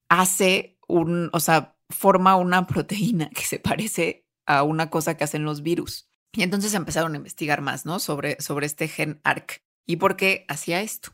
[0.09, 5.43] hace un, o sea, forma una proteína que se parece a una cosa que hacen
[5.43, 6.09] los virus?
[6.33, 7.99] Y entonces empezaron a investigar más, ¿no?
[7.99, 11.11] Sobre, sobre este gen ARC y por qué hacía esto.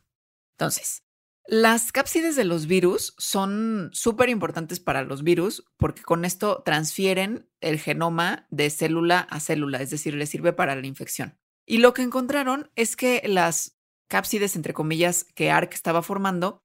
[0.57, 1.03] Entonces,
[1.49, 7.49] las cápsides de los virus son súper importantes para los virus porque con esto transfieren
[7.61, 11.39] el genoma de célula a célula, es decir, les sirve para la infección.
[11.65, 13.77] Y lo que encontraron es que las
[14.09, 16.63] cápsides, entre comillas, que ARC estaba formando,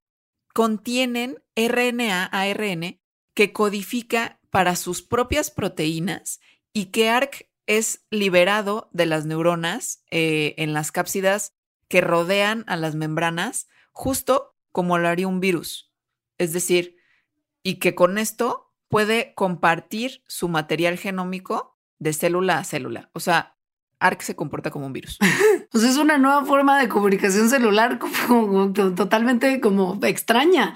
[0.53, 2.99] contienen RNA, ARN,
[3.33, 6.39] que codifica para sus propias proteínas
[6.71, 11.53] y que ARC es liberado de las neuronas eh, en las cápsidas
[11.87, 15.91] que rodean a las membranas justo como lo haría un virus.
[16.37, 16.97] Es decir,
[17.63, 23.09] y que con esto puede compartir su material genómico de célula a célula.
[23.13, 23.52] O sea,
[24.03, 25.17] ARC se comporta como un virus.
[25.71, 27.99] pues es una nueva forma de comunicación celular
[28.95, 30.75] totalmente como extraña,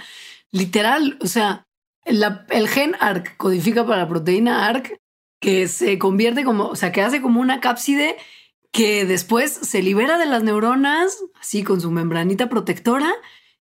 [0.51, 1.17] literal.
[1.21, 1.67] O sea,
[2.05, 4.99] el gen ARC codifica para la proteína ARC
[5.39, 8.15] que se convierte como, o sea, que hace como una cápside
[8.71, 13.13] que después se libera de las neuronas, así con su membranita protectora,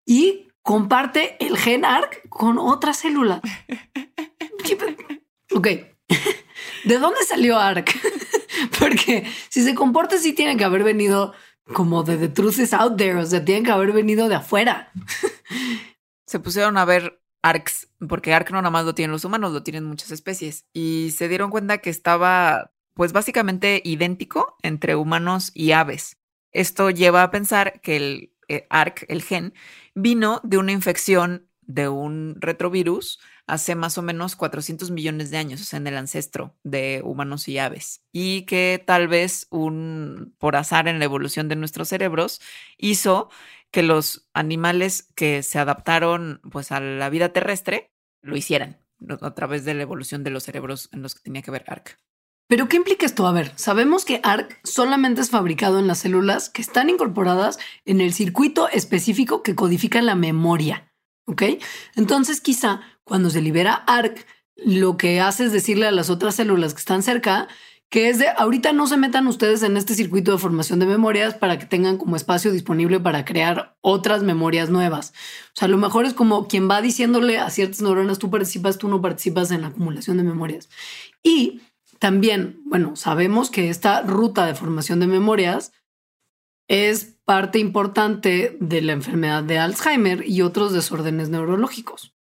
[0.05, 3.41] y comparte el gen ARC con otra célula.
[5.55, 5.69] ok.
[6.85, 7.95] ¿De dónde salió ARC?
[8.79, 11.33] Porque si se comporta así, tiene que haber venido
[11.73, 14.93] como de The Truth Out There, o sea, tiene que haber venido de afuera.
[16.27, 19.63] se pusieron a ver ARCs, porque ARC no nada más lo tienen los humanos, lo
[19.63, 25.73] tienen muchas especies, y se dieron cuenta que estaba, pues básicamente idéntico entre humanos y
[25.73, 26.19] aves.
[26.53, 29.55] Esto lleva a pensar que el eh, ARC, el gen,
[29.95, 35.61] vino de una infección de un retrovirus hace más o menos 400 millones de años,
[35.61, 38.03] o sea, en el ancestro de humanos y aves.
[38.13, 42.41] Y que tal vez un, por azar en la evolución de nuestros cerebros,
[42.77, 43.31] hizo
[43.71, 47.93] que los animales que se adaptaron pues a la vida terrestre
[48.23, 48.79] lo hicieran
[49.21, 51.99] a través de la evolución de los cerebros en los que tenía que ver ARC.
[52.49, 53.27] Pero ¿qué implica esto?
[53.27, 58.01] A ver, sabemos que ARC solamente es fabricado en las células que están incorporadas en
[58.01, 60.93] el circuito específico que codifica la memoria.
[61.27, 61.43] ¿Ok?
[61.95, 66.72] Entonces quizá cuando se libera ARC, lo que hace es decirle a las otras células
[66.72, 67.49] que están cerca
[67.89, 71.35] que es de ahorita no se metan ustedes en este circuito de formación de memorias
[71.35, 75.12] para que tengan como espacio disponible para crear otras memorias nuevas.
[75.55, 78.79] O sea, a lo mejor es como quien va diciéndole a ciertas neuronas, tú participas,
[78.79, 80.68] tú no participas en la acumulación de memorias.
[81.22, 81.61] Y
[82.01, 85.72] también, bueno, sabemos que esta ruta de formación de memorias
[86.68, 92.14] es parte importante de la enfermedad de Alzheimer y otros desórdenes neurológicos.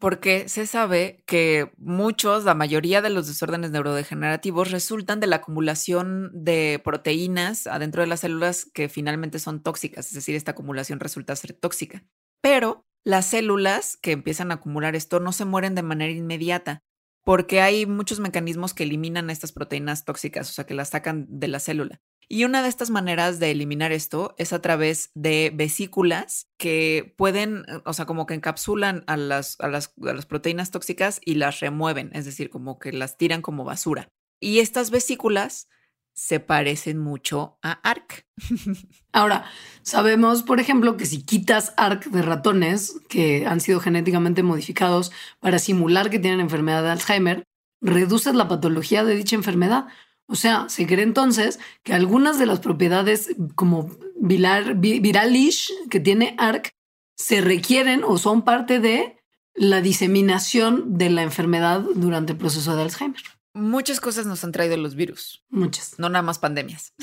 [0.00, 6.32] Porque se sabe que muchos, la mayoría de los desórdenes neurodegenerativos resultan de la acumulación
[6.34, 11.36] de proteínas adentro de las células que finalmente son tóxicas, es decir, esta acumulación resulta
[11.36, 12.04] ser tóxica.
[12.40, 16.82] Pero las células que empiezan a acumular esto no se mueren de manera inmediata,
[17.22, 21.46] porque hay muchos mecanismos que eliminan estas proteínas tóxicas, o sea, que las sacan de
[21.46, 22.00] la célula.
[22.28, 27.64] Y una de estas maneras de eliminar esto es a través de vesículas que pueden,
[27.68, 29.88] eh, o sea, como que encapsulan a las, a las,
[30.26, 34.08] proteínas tóxicas y las remueven, es decir, como que las tiran como basura.
[34.40, 35.68] Y estas vesículas
[36.14, 38.26] se parecen mucho a ARC.
[39.12, 39.44] Ahora,
[39.82, 45.58] sabemos, por ejemplo, que si quitas ARC de ratones que han sido genéticamente modificados para
[45.58, 47.44] simular que tienen enfermedad de Alzheimer,
[47.80, 49.86] reduces la patología de dicha enfermedad.
[50.26, 56.34] O sea, se cree entonces que algunas de las propiedades como viral, viralish que tiene
[56.38, 56.70] ARC
[57.16, 59.18] se requieren o son parte de
[59.54, 63.22] la diseminación de la enfermedad durante el proceso de Alzheimer.
[63.54, 65.44] Muchas cosas nos han traído los virus.
[65.50, 65.98] Muchas.
[65.98, 66.94] No nada más pandemias.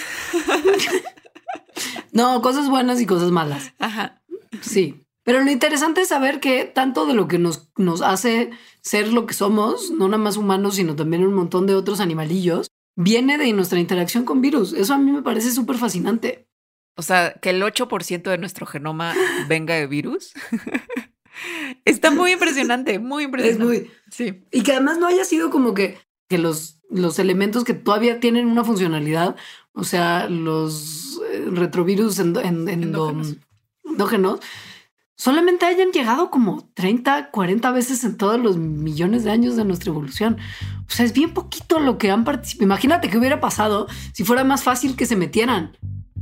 [2.12, 3.74] no, cosas buenas y cosas malas.
[3.78, 4.24] Ajá.
[4.62, 5.06] Sí.
[5.24, 8.50] Pero lo interesante es saber que tanto de lo que nos, nos hace
[8.82, 12.72] ser lo que somos, no nada más humanos, sino también un montón de otros animalillos,
[12.96, 14.74] viene de nuestra interacción con virus.
[14.74, 16.48] Eso a mí me parece súper fascinante.
[16.96, 19.14] O sea, que el 8% de nuestro genoma
[19.48, 20.34] venga de virus.
[21.86, 23.64] Está muy impresionante, muy impresionante.
[23.64, 23.92] Es muy.
[24.12, 24.44] Sí.
[24.52, 28.48] Y que además no haya sido como que, que los, los elementos que todavía tienen
[28.48, 29.36] una funcionalidad,
[29.72, 33.38] o sea, los eh, retrovirus endógenos
[35.20, 39.90] solamente hayan llegado como 30, 40 veces en todos los millones de años de nuestra
[39.90, 40.38] evolución.
[40.88, 42.64] O sea, es bien poquito lo que han participado.
[42.64, 45.78] Imagínate qué hubiera pasado si fuera más fácil que se metieran.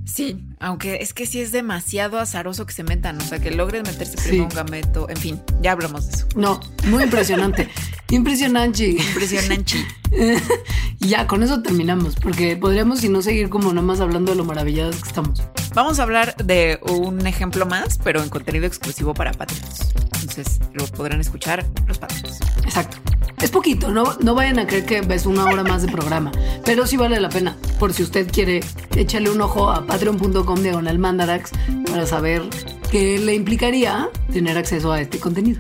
[0.08, 3.84] Sí, aunque es que sí es demasiado azaroso que se metan, o sea, que logren
[3.84, 6.28] meterse primero un gameto, en fin, ya hablamos de eso.
[6.36, 7.68] No, muy impresionante.
[8.10, 8.88] impresionante.
[8.92, 9.86] Impresionante.
[11.00, 14.46] ya, con eso terminamos, porque podríamos, si no, seguir como nada más hablando de lo
[14.46, 15.44] maravillados que estamos.
[15.74, 19.94] Vamos a hablar de un ejemplo más, pero en contenido exclusivo para Patreons.
[20.22, 22.40] Entonces lo podrán escuchar los Patreons.
[22.64, 22.98] Exacto.
[23.42, 26.32] Es poquito, no, no vayan a creer que ves una hora más de programa,
[26.66, 27.56] pero sí vale la pena.
[27.80, 28.62] Por si usted quiere,
[28.96, 31.52] échale un ojo a patreon.com diagonal mandarax
[31.86, 32.42] para saber
[32.90, 35.60] qué le implicaría tener acceso a este contenido.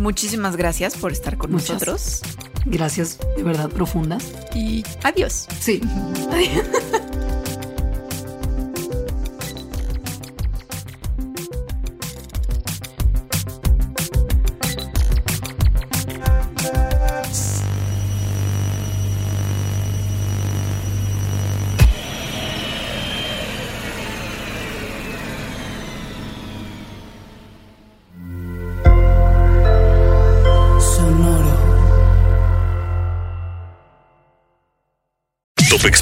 [0.00, 2.22] Muchísimas gracias por estar con nosotros.
[2.64, 4.32] Gracias de verdad profundas.
[4.54, 5.46] Y adiós.
[5.60, 5.80] Sí.
[6.14, 7.02] Expansión